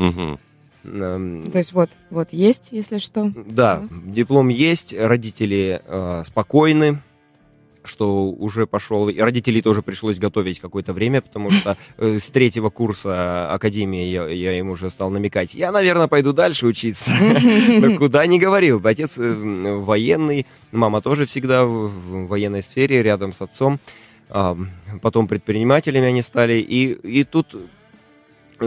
Эм, 0.83 1.51
То 1.51 1.57
есть 1.57 1.73
вот, 1.73 1.91
вот 2.09 2.33
есть, 2.33 2.69
если 2.71 2.97
что. 2.97 3.31
Да, 3.35 3.83
диплом 3.91 4.49
есть, 4.49 4.95
родители 4.97 5.81
э, 5.85 6.23
спокойны, 6.25 6.99
что 7.83 8.29
уже 8.29 8.67
пошел, 8.67 9.09
и 9.09 9.19
родителей 9.19 9.61
тоже 9.61 9.81
пришлось 9.81 10.17
готовить 10.17 10.59
какое-то 10.59 10.93
время, 10.93 11.21
потому 11.21 11.51
что 11.51 11.77
э, 11.97 12.19
с 12.19 12.27
третьего 12.27 12.69
курса 12.69 13.51
академии 13.51 14.05
я, 14.05 14.27
я 14.27 14.59
им 14.59 14.69
уже 14.69 14.89
стал 14.89 15.09
намекать, 15.09 15.55
я, 15.55 15.71
наверное, 15.71 16.07
пойду 16.07 16.33
дальше 16.33 16.67
учиться. 16.67 17.11
Но 17.67 17.97
куда 17.97 18.25
не 18.25 18.39
говорил. 18.39 18.81
Отец 18.83 19.17
э, 19.17 19.33
военный, 19.77 20.45
мама 20.71 21.01
тоже 21.01 21.25
всегда 21.25 21.65
в 21.65 22.27
военной 22.27 22.63
сфере, 22.63 23.01
рядом 23.01 23.33
с 23.33 23.41
отцом. 23.41 23.79
А, 24.29 24.57
Потом 25.01 25.27
предпринимателями 25.27 26.07
они 26.07 26.21
стали. 26.21 26.53
И, 26.53 26.93
и 26.93 27.23
тут 27.23 27.55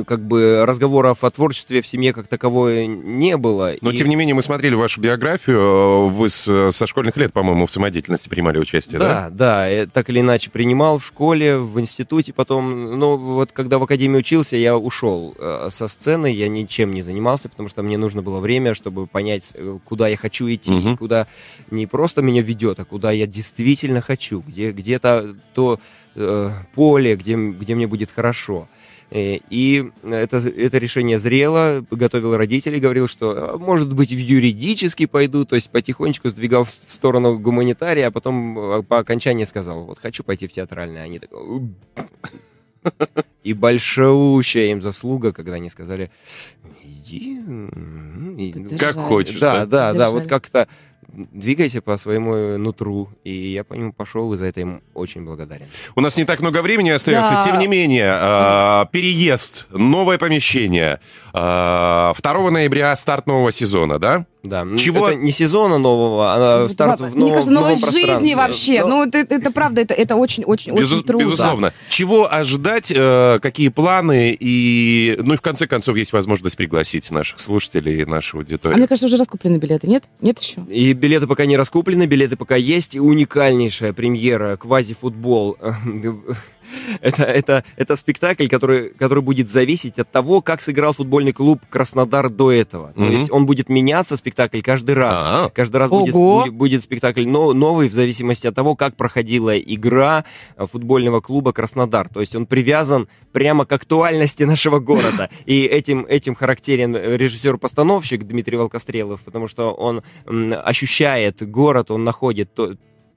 как 0.02 0.20
бы 0.26 0.64
разговоров 0.66 1.22
о 1.22 1.30
творчестве 1.30 1.80
в 1.82 1.86
семье 1.86 2.12
как 2.12 2.26
таковой 2.26 2.86
не 2.88 3.36
было. 3.36 3.74
Но, 3.80 3.92
И- 3.92 3.96
тем 3.96 4.08
не 4.08 4.16
менее, 4.16 4.34
мы 4.34 4.42
смотрели 4.42 4.74
вашу 4.74 5.00
биографию. 5.00 6.08
Вы 6.08 6.28
с- 6.28 6.70
со 6.72 6.86
школьных 6.86 7.16
лет, 7.16 7.32
по-моему, 7.32 7.66
в 7.66 7.70
самодеятельности 7.70 8.28
принимали 8.28 8.58
участие, 8.58 8.98
да? 8.98 9.28
Да, 9.28 9.30
да, 9.30 9.68
я 9.68 9.86
так 9.86 10.10
или 10.10 10.20
иначе 10.20 10.50
принимал 10.50 10.98
в 10.98 11.06
школе, 11.06 11.58
в 11.58 11.78
институте, 11.78 12.32
потом, 12.32 12.98
ну 12.98 13.16
вот 13.16 13.52
когда 13.52 13.78
в 13.78 13.82
академии 13.84 14.18
учился, 14.18 14.56
я 14.56 14.76
ушел 14.76 15.36
э, 15.38 15.68
со 15.70 15.86
сцены, 15.88 16.32
я 16.32 16.48
ничем 16.48 16.90
не 16.92 17.02
занимался, 17.02 17.48
потому 17.48 17.68
что 17.68 17.82
мне 17.82 17.96
нужно 17.98 18.22
было 18.22 18.40
время, 18.40 18.74
чтобы 18.74 19.06
понять, 19.06 19.52
э, 19.54 19.78
куда 19.84 20.08
я 20.08 20.16
хочу 20.16 20.48
идти, 20.52 20.72
Мгм. 20.72 20.96
куда 20.96 21.26
не 21.70 21.86
просто 21.86 22.22
меня 22.22 22.42
ведет, 22.42 22.80
а 22.80 22.84
куда 22.84 23.12
я 23.12 23.26
действительно 23.26 24.00
хочу, 24.00 24.42
где 24.46 24.72
где-то 24.72 25.36
то 25.54 25.78
э, 26.16 26.50
поле, 26.74 27.16
где, 27.16 27.34
где 27.36 27.74
мне 27.74 27.86
будет 27.86 28.10
хорошо. 28.10 28.68
Э, 29.10 29.38
И 29.50 29.90
это, 30.02 30.38
это 30.38 30.78
решение 30.78 31.18
зрело, 31.18 31.84
готовил 31.90 32.36
родителей, 32.36 32.80
говорил, 32.80 33.08
что 33.08 33.54
«А, 33.54 33.58
может 33.58 33.92
быть 33.94 34.10
в 34.10 34.18
юридический 34.18 35.06
пойду, 35.06 35.44
то 35.44 35.56
есть 35.56 35.70
потихонечку 35.70 36.28
сдвигал 36.30 36.64
в 36.64 36.70
сторону 36.70 37.38
гуманитария, 37.38 38.08
а 38.08 38.10
потом 38.10 38.58
э, 38.58 38.82
по 38.82 38.98
окончании 38.98 39.44
сказал, 39.44 39.84
вот 39.84 39.98
хочу 39.98 40.24
пойти 40.24 40.46
в 40.46 40.52
театральное. 40.52 41.02
Они 41.02 41.18
такие... 41.18 41.36
«У». 41.36 41.68
И 43.42 43.54
большущая 43.54 44.66
им 44.66 44.82
заслуга, 44.82 45.32
когда 45.32 45.54
они 45.54 45.70
сказали, 45.70 46.10
иди, 46.82 47.40
Поддержали. 48.52 48.78
Как 48.78 48.96
хочешь, 48.96 49.38
да, 49.38 49.66
да, 49.66 49.92
да, 49.92 50.10
вот 50.10 50.26
как-то 50.26 50.68
двигайся 51.32 51.80
по 51.80 51.96
своему 51.96 52.58
нутру. 52.58 53.08
И 53.24 53.52
я 53.52 53.64
по 53.64 53.74
нему 53.74 53.92
пошел, 53.92 54.32
и 54.34 54.36
за 54.36 54.46
это 54.46 54.60
им 54.60 54.82
очень 54.94 55.24
благодарен. 55.24 55.66
У 55.96 56.00
нас 56.00 56.16
не 56.16 56.24
так 56.24 56.40
много 56.40 56.62
времени 56.62 56.90
остается. 56.90 57.34
Да. 57.34 57.42
Тем 57.42 57.58
не 57.58 57.66
менее, 57.66 58.10
а, 58.12 58.86
переезд, 58.86 59.66
новое 59.70 60.18
помещение. 60.18 61.00
а, 61.32 62.12
2 62.14 62.50
ноября 62.50 62.94
старт 62.96 63.26
нового 63.26 63.52
сезона, 63.52 63.98
да? 63.98 64.26
Да, 64.44 64.66
Чего- 64.76 65.08
это 65.08 65.16
не 65.18 65.32
сезона 65.32 65.78
нового, 65.78 66.34
а 66.64 66.68
старт 66.68 67.00
в 67.00 67.04
Мне 67.16 67.20
новом, 67.20 67.28
кажется, 67.30 67.50
в 67.50 67.52
новом 67.54 67.68
новой 67.80 67.92
жизни 67.92 68.34
вообще. 68.34 68.80
Но- 68.82 68.88
Ну, 68.88 69.04
это, 69.06 69.18
это 69.18 69.50
правда, 69.50 69.80
это, 69.80 69.94
это 69.94 70.16
очень, 70.16 70.44
очень, 70.44 70.72
Безу- 70.72 70.96
очень 70.96 71.04
трудно. 71.06 71.24
Безусловно. 71.24 71.72
Чего 71.88 72.32
ожидать, 72.32 72.92
э, 72.94 73.38
какие 73.40 73.68
планы 73.68 74.36
и, 74.38 75.16
ну 75.18 75.34
и 75.34 75.36
в 75.36 75.40
конце 75.40 75.66
концов 75.66 75.96
есть 75.96 76.12
возможность 76.12 76.56
пригласить 76.56 77.10
наших 77.10 77.40
слушателей 77.40 78.02
и 78.02 78.04
нашу 78.04 78.36
А 78.36 78.40
аудиторию. 78.40 78.78
мне 78.78 78.86
кажется, 78.86 79.06
уже 79.06 79.16
раскуплены 79.16 79.56
билеты, 79.56 79.86
нет? 79.86 80.04
Нет 80.20 80.38
еще? 80.38 80.60
И 80.68 80.92
билеты 80.92 81.26
пока 81.26 81.46
не 81.46 81.56
раскуплены, 81.56 82.04
билеты 82.06 82.36
пока 82.36 82.56
есть. 82.56 82.94
И 82.94 83.00
уникальнейшая 83.00 83.92
премьера 83.94 84.56
«Квази-футбол». 84.58 85.56
Это, 87.00 87.24
это, 87.24 87.64
это 87.76 87.96
спектакль, 87.96 88.46
который, 88.48 88.90
который 88.90 89.22
будет 89.22 89.50
зависеть 89.50 89.98
от 89.98 90.10
того, 90.10 90.40
как 90.40 90.60
сыграл 90.60 90.92
футбольный 90.92 91.32
клуб 91.32 91.60
Краснодар 91.70 92.30
до 92.30 92.50
этого. 92.52 92.92
То 92.92 93.00
Мгм. 93.00 93.10
есть 93.12 93.30
он 93.30 93.46
будет 93.46 93.68
меняться, 93.68 94.16
спектакль, 94.16 94.60
каждый 94.60 94.94
раз. 94.94 95.22
А. 95.26 95.48
Каждый 95.50 95.76
раз 95.76 95.90
будет, 95.90 96.14
будет, 96.14 96.54
будет 96.54 96.82
спектакль 96.82 97.26
но, 97.26 97.52
новый 97.52 97.88
в 97.88 97.92
зависимости 97.92 98.46
от 98.46 98.54
того, 98.54 98.74
как 98.76 98.96
проходила 98.96 99.58
игра 99.58 100.24
э, 100.56 100.66
футбольного 100.66 101.20
клуба 101.20 101.52
Краснодар. 101.52 102.08
То 102.08 102.20
есть 102.20 102.34
он 102.36 102.46
привязан 102.46 103.08
прямо 103.32 103.64
к 103.66 103.72
актуальности 103.72 104.42
нашего 104.54 104.78
города. 104.78 105.30
И 105.46 105.64
этим, 105.64 106.04
этим 106.08 106.34
характерен 106.34 106.96
режиссер-постановщик 106.96 108.24
Дмитрий 108.24 108.56
Волкострелов, 108.56 109.20
потому 109.22 109.48
что 109.48 109.72
он 109.72 110.02
м, 110.26 110.54
ощущает 110.64 111.48
город, 111.48 111.90
он 111.90 112.04
находит 112.04 112.54
то, 112.54 112.74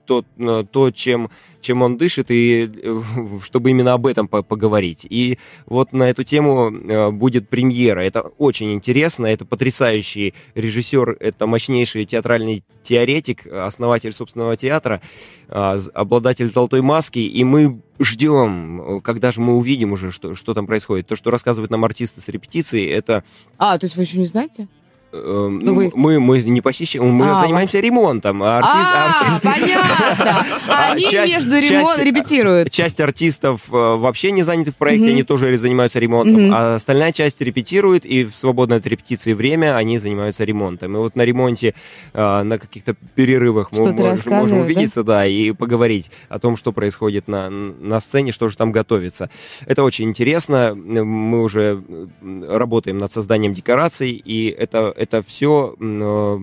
то, 0.08 0.26
э, 0.38 0.64
то 0.72 0.92
чем, 0.92 1.30
чем 1.62 1.82
он 1.82 1.98
дышит, 1.98 2.32
и 2.32 2.68
э, 2.68 3.02
чтобы 3.44 3.70
именно 3.70 3.94
об 3.94 4.08
этом 4.08 4.28
по- 4.28 4.42
поговорить. 4.42 5.06
И 5.08 5.38
вот 5.68 5.94
на 5.94 6.10
эту 6.10 6.24
тему 6.24 6.72
э, 6.72 7.12
будет 7.12 7.50
премьера. 7.50 8.00
Это 8.00 8.22
очень 8.22 8.74
интересно, 8.74 9.28
это 9.28 9.46
потрясающий 9.46 10.34
режиссер, 10.56 11.18
это 11.20 11.46
мощнейший 11.46 12.06
театральный 12.06 12.64
теоретик, 12.84 13.46
основатель 13.46 14.14
собственного 14.14 14.56
театра, 14.56 15.02
а, 15.50 15.78
обладатель 15.94 16.50
золотой 16.52 16.82
маски, 16.82 17.20
и 17.20 17.44
мы 17.44 17.82
ждем, 18.00 19.02
когда 19.04 19.32
же 19.32 19.42
мы 19.42 19.56
увидим 19.56 19.92
уже, 19.92 20.12
что, 20.12 20.36
что 20.36 20.54
там 20.54 20.68
происходит. 20.68 21.08
То, 21.08 21.16
что 21.18 21.32
рассказывают 21.32 21.70
нам 21.70 21.84
артисты 21.84 22.22
с 22.22 22.30
репетиции, 22.30 22.90
это 22.90 23.24
А, 23.58 23.78
то 23.78 23.86
есть 23.86 23.98
вы 23.98 24.04
еще 24.04 24.20
не 24.20 24.26
знаете? 24.28 24.68
Э, 25.24 25.50
Ну, 25.62 25.74
вы- 25.74 25.92
мы, 25.96 26.20
мы 26.20 26.42
не 26.44 26.62
посещаем, 26.62 27.08
мы 27.10 27.32
А, 27.32 27.36
занимаемся 27.42 27.80
ремонтом, 27.80 28.42
а 28.44 28.58
артист, 28.58 28.76
а, 28.76 29.10
артисты- 29.12 29.62
понятно. 29.62 30.46
А, 30.68 30.92
Они 30.92 31.06
часть- 31.06 31.34
между 31.34 31.56
ремон- 31.60 31.68
часть- 31.96 32.02
репетируют. 32.02 32.72
Часть 32.72 33.00
артистов 33.02 33.64
э, 33.72 33.96
вообще 33.96 34.32
не 34.32 34.44
заняты 34.44 34.72
в 34.72 34.76
проекте, 34.78 35.10
они 35.12 35.24
тоже 35.24 35.58
занимаются 35.58 36.00
ремонтом, 36.00 36.52
а 36.54 36.76
остальная 36.76 37.12
часть 37.14 37.40
репетирует, 37.42 38.06
и 38.06 38.26
в 38.26 38.36
свободное 38.36 38.78
от 38.78 38.88
репетиции 38.88 39.34
время 39.34 39.76
они 39.78 39.98
занимаются 39.98 40.44
ремонтом. 40.44 40.96
И 40.96 40.98
вот 41.00 41.16
на 41.16 41.24
ремонте, 41.24 41.74
э, 42.14 42.44
на 42.44 42.58
каких-то 42.60 42.96
перерывах 43.16 43.72
мы 43.72 43.78
можем, 43.80 44.34
можем 44.40 44.58
увидеться, 44.66 45.04
да? 45.04 45.26
и 45.26 45.52
поговорить 45.52 46.12
о 46.30 46.40
том, 46.40 46.58
что 46.58 46.72
происходит 46.74 47.28
на, 47.28 47.50
на 47.50 48.00
сцене, 48.02 48.32
что 48.32 48.50
же 48.50 48.58
там 48.58 48.72
готовится. 48.72 49.30
Это 49.66 49.84
очень 49.84 50.10
интересно. 50.10 50.74
Мы 50.76 51.42
уже 51.42 51.82
э, 51.88 52.06
работаем 52.50 53.00
над 53.00 53.12
созданием 53.14 53.54
декораций, 53.54 54.12
и 54.12 54.50
это, 54.50 54.94
это 54.98 55.07
это 55.08 55.22
все 55.22 55.76
э, 55.80 56.40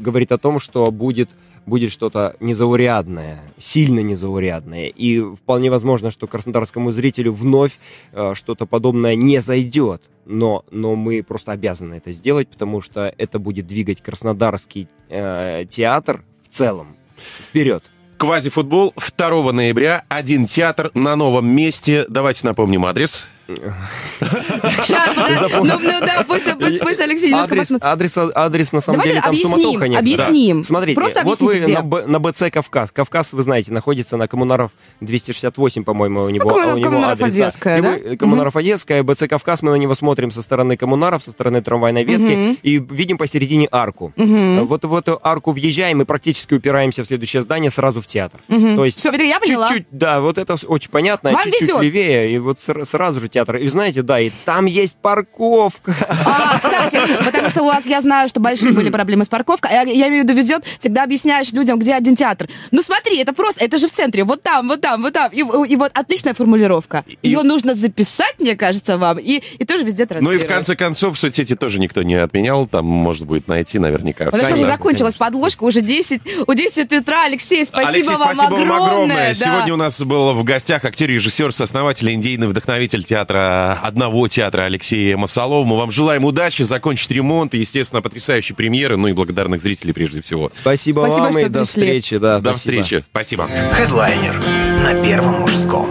говорит 0.00 0.32
о 0.32 0.38
том, 0.38 0.60
что 0.60 0.90
будет 0.90 1.30
будет 1.66 1.90
что-то 1.90 2.36
незаурядное, 2.40 3.40
сильно 3.58 4.00
незаурядное. 4.00 4.88
И 4.88 5.20
вполне 5.20 5.70
возможно, 5.70 6.10
что 6.10 6.26
краснодарскому 6.26 6.92
зрителю 6.92 7.32
вновь 7.32 7.78
э, 8.12 8.34
что-то 8.34 8.66
подобное 8.66 9.14
не 9.14 9.40
зайдет. 9.40 10.10
Но, 10.26 10.66
но 10.70 10.94
мы 10.94 11.22
просто 11.22 11.52
обязаны 11.52 11.94
это 11.94 12.12
сделать, 12.12 12.48
потому 12.48 12.82
что 12.82 13.14
это 13.16 13.38
будет 13.38 13.66
двигать 13.66 14.02
краснодарский 14.02 14.88
э, 15.08 15.64
театр 15.70 16.22
в 16.42 16.54
целом 16.54 16.96
вперед. 17.16 17.90
Квазифутбол 18.18 18.92
2 19.16 19.52
ноября, 19.52 20.04
один 20.08 20.44
театр 20.44 20.90
на 20.92 21.16
новом 21.16 21.48
месте. 21.48 22.04
Давайте 22.10 22.46
напомним 22.46 22.84
адрес. 22.84 23.26
Сейчас. 23.48 25.10
Ну, 25.54 25.64
ну 25.64 26.00
да, 26.00 26.24
пусть, 26.26 26.46
пусть, 26.58 26.80
пусть 26.80 27.00
Алексей 27.00 27.28
немножко 27.28 27.52
адрес, 27.52 27.60
посмотрит. 27.68 27.86
адрес, 27.86 28.18
адрес, 28.34 28.72
на 28.72 28.80
самом 28.80 28.98
Давайте 29.00 29.10
деле, 29.12 29.22
там 29.22 29.30
объясним, 29.30 29.52
суматоха 29.52 29.88
нет. 29.88 30.00
объясним. 30.00 30.56
Да. 30.62 30.66
Смотрите, 30.66 31.00
Просто 31.00 31.22
вот 31.24 31.40
вы 31.40 31.52
объясните, 31.52 31.72
на, 31.74 31.80
где. 31.80 31.88
Б- 31.88 32.06
на 32.06 32.18
БЦ 32.20 32.42
Кавказ. 32.52 32.92
Кавказ, 32.92 33.32
вы 33.32 33.42
знаете, 33.42 33.72
находится 33.72 34.16
на 34.16 34.28
Коммунаров 34.28 34.70
268, 35.00 35.84
по-моему, 35.84 36.22
у 36.22 36.30
него, 36.30 36.48
Коммуна- 36.48 36.74
у 36.74 36.76
него 36.78 36.84
Коммунаров 36.84 37.20
адрес. 37.20 37.34
да. 37.34 37.44
Одесская, 37.46 37.78
И 37.78 37.82
да? 37.82 37.90
вы- 37.90 38.16
Коммунаров 38.16 38.56
Одесская, 38.56 39.02
БЦ 39.02 39.24
Кавказ, 39.28 39.62
мы 39.62 39.70
на 39.70 39.76
него 39.76 39.94
смотрим 39.94 40.30
со 40.30 40.42
стороны 40.42 40.76
Коммунаров, 40.76 41.22
со 41.22 41.30
стороны 41.30 41.60
трамвайной 41.62 42.04
ветки, 42.04 42.34
Мгм. 42.34 42.58
и 42.62 42.78
видим 42.78 43.18
посередине 43.18 43.68
арку. 43.70 44.12
Мгм. 44.16 44.66
Вот 44.66 44.84
в 44.84 44.94
эту 44.94 45.18
арку 45.22 45.52
въезжаем 45.52 46.00
и 46.02 46.04
практически 46.04 46.54
упираемся 46.54 47.04
в 47.04 47.06
следующее 47.06 47.42
здание 47.42 47.70
сразу 47.70 48.00
в 48.00 48.06
театр. 48.06 48.40
Мгм. 48.48 48.76
То 48.76 48.84
есть 48.84 48.98
Всё, 48.98 49.12
я 49.12 49.38
поняла. 49.40 49.66
чуть-чуть, 49.68 49.86
да, 49.90 50.20
вот 50.20 50.38
это 50.38 50.56
очень 50.66 50.90
понятно, 50.90 51.32
Вам 51.32 51.42
чуть-чуть 51.42 51.62
везет. 51.62 51.82
левее, 51.82 52.32
и 52.34 52.38
вот 52.38 52.58
сра- 52.58 52.84
сразу 52.84 53.20
же 53.20 53.28
театр. 53.34 53.56
И 53.56 53.68
знаете, 53.68 54.02
да, 54.02 54.20
и 54.20 54.30
там 54.44 54.66
есть 54.66 54.96
парковка. 54.96 55.94
А, 56.08 56.58
кстати, 56.58 56.98
потому 57.24 57.50
что 57.50 57.62
у 57.62 57.66
вас, 57.66 57.86
я 57.86 58.00
знаю, 58.00 58.28
что 58.28 58.40
большие 58.40 58.72
были 58.72 58.90
проблемы 58.90 59.24
с 59.24 59.28
парковкой. 59.28 59.70
а 59.72 59.74
Я, 59.74 59.82
я 59.82 60.08
имею 60.08 60.22
в 60.24 60.28
виду, 60.28 60.38
везет, 60.38 60.64
всегда 60.78 61.02
объясняешь 61.04 61.52
людям, 61.52 61.78
где 61.78 61.94
один 61.94 62.16
театр. 62.16 62.48
Ну 62.70 62.82
смотри, 62.82 63.18
это 63.18 63.32
просто, 63.32 63.64
это 63.64 63.78
же 63.78 63.88
в 63.88 63.92
центре, 63.92 64.24
вот 64.24 64.42
там, 64.42 64.68
вот 64.68 64.80
там, 64.80 65.02
вот 65.02 65.12
там. 65.12 65.30
И, 65.32 65.40
и 65.40 65.76
вот 65.76 65.90
отличная 65.94 66.34
формулировка. 66.34 67.04
И- 67.22 67.28
Ее 67.28 67.42
нужно 67.42 67.74
записать, 67.74 68.34
мне 68.38 68.56
кажется, 68.56 68.96
вам, 68.98 69.18
и, 69.18 69.42
и 69.58 69.64
тоже 69.64 69.84
везде 69.84 70.02
Ну 70.04 70.04
и 70.04 70.08
транслировать. 70.20 70.44
в 70.44 70.48
конце 70.48 70.76
концов, 70.76 71.18
соцсети 71.18 71.54
тоже 71.56 71.78
никто 71.80 72.02
не 72.02 72.14
отменял. 72.14 72.66
Там 72.66 72.84
можно 72.86 73.26
будет 73.26 73.48
найти 73.48 73.78
наверняка. 73.78 74.26
Вот 74.30 74.34
уже 74.42 74.64
закончилась 74.66 75.14
конечно. 75.16 75.26
подложка, 75.26 75.64
уже 75.64 75.80
10, 75.80 76.22
у 76.46 76.54
10 76.54 76.92
утра. 76.92 77.24
Алексей, 77.24 77.64
спасибо 77.64 77.88
Алексей, 77.90 78.14
вам 78.14 78.34
спасибо 78.34 78.46
огромное. 78.46 78.68
вам 78.78 78.82
огромное. 78.88 79.28
да. 79.28 79.34
Сегодня 79.34 79.74
у 79.74 79.76
нас 79.76 80.00
был 80.02 80.32
в 80.34 80.44
гостях 80.44 80.84
актер, 80.84 81.08
режиссер, 81.08 81.52
сооснователь, 81.52 82.10
индейный 82.12 82.46
вдохновитель 82.46 83.02
театра, 83.04 83.23
одного 83.30 84.28
театра 84.28 84.62
Алексей 84.62 85.14
Масолов. 85.14 85.66
Мы 85.66 85.76
вам 85.76 85.90
желаем 85.90 86.24
удачи, 86.24 86.62
закончить 86.62 87.10
ремонт 87.10 87.54
и, 87.54 87.58
естественно, 87.58 88.02
потрясающей 88.02 88.54
премьеры, 88.54 88.96
ну 88.96 89.08
и 89.08 89.12
благодарных 89.12 89.62
зрителей 89.62 89.92
прежде 89.92 90.20
всего. 90.22 90.50
Спасибо, 90.60 91.00
Спасибо, 91.00 91.22
вам 91.24 91.38
и 91.38 91.44
до 91.44 91.60
пришли. 91.60 91.64
встречи. 91.64 92.16
Да, 92.18 92.40
До 92.40 92.54
спасибо. 92.54 92.82
встречи. 92.82 93.04
Спасибо. 93.10 93.48
Хедлайнер 93.72 94.38
на 94.82 95.02
Первом 95.02 95.40
мужском. 95.40 95.88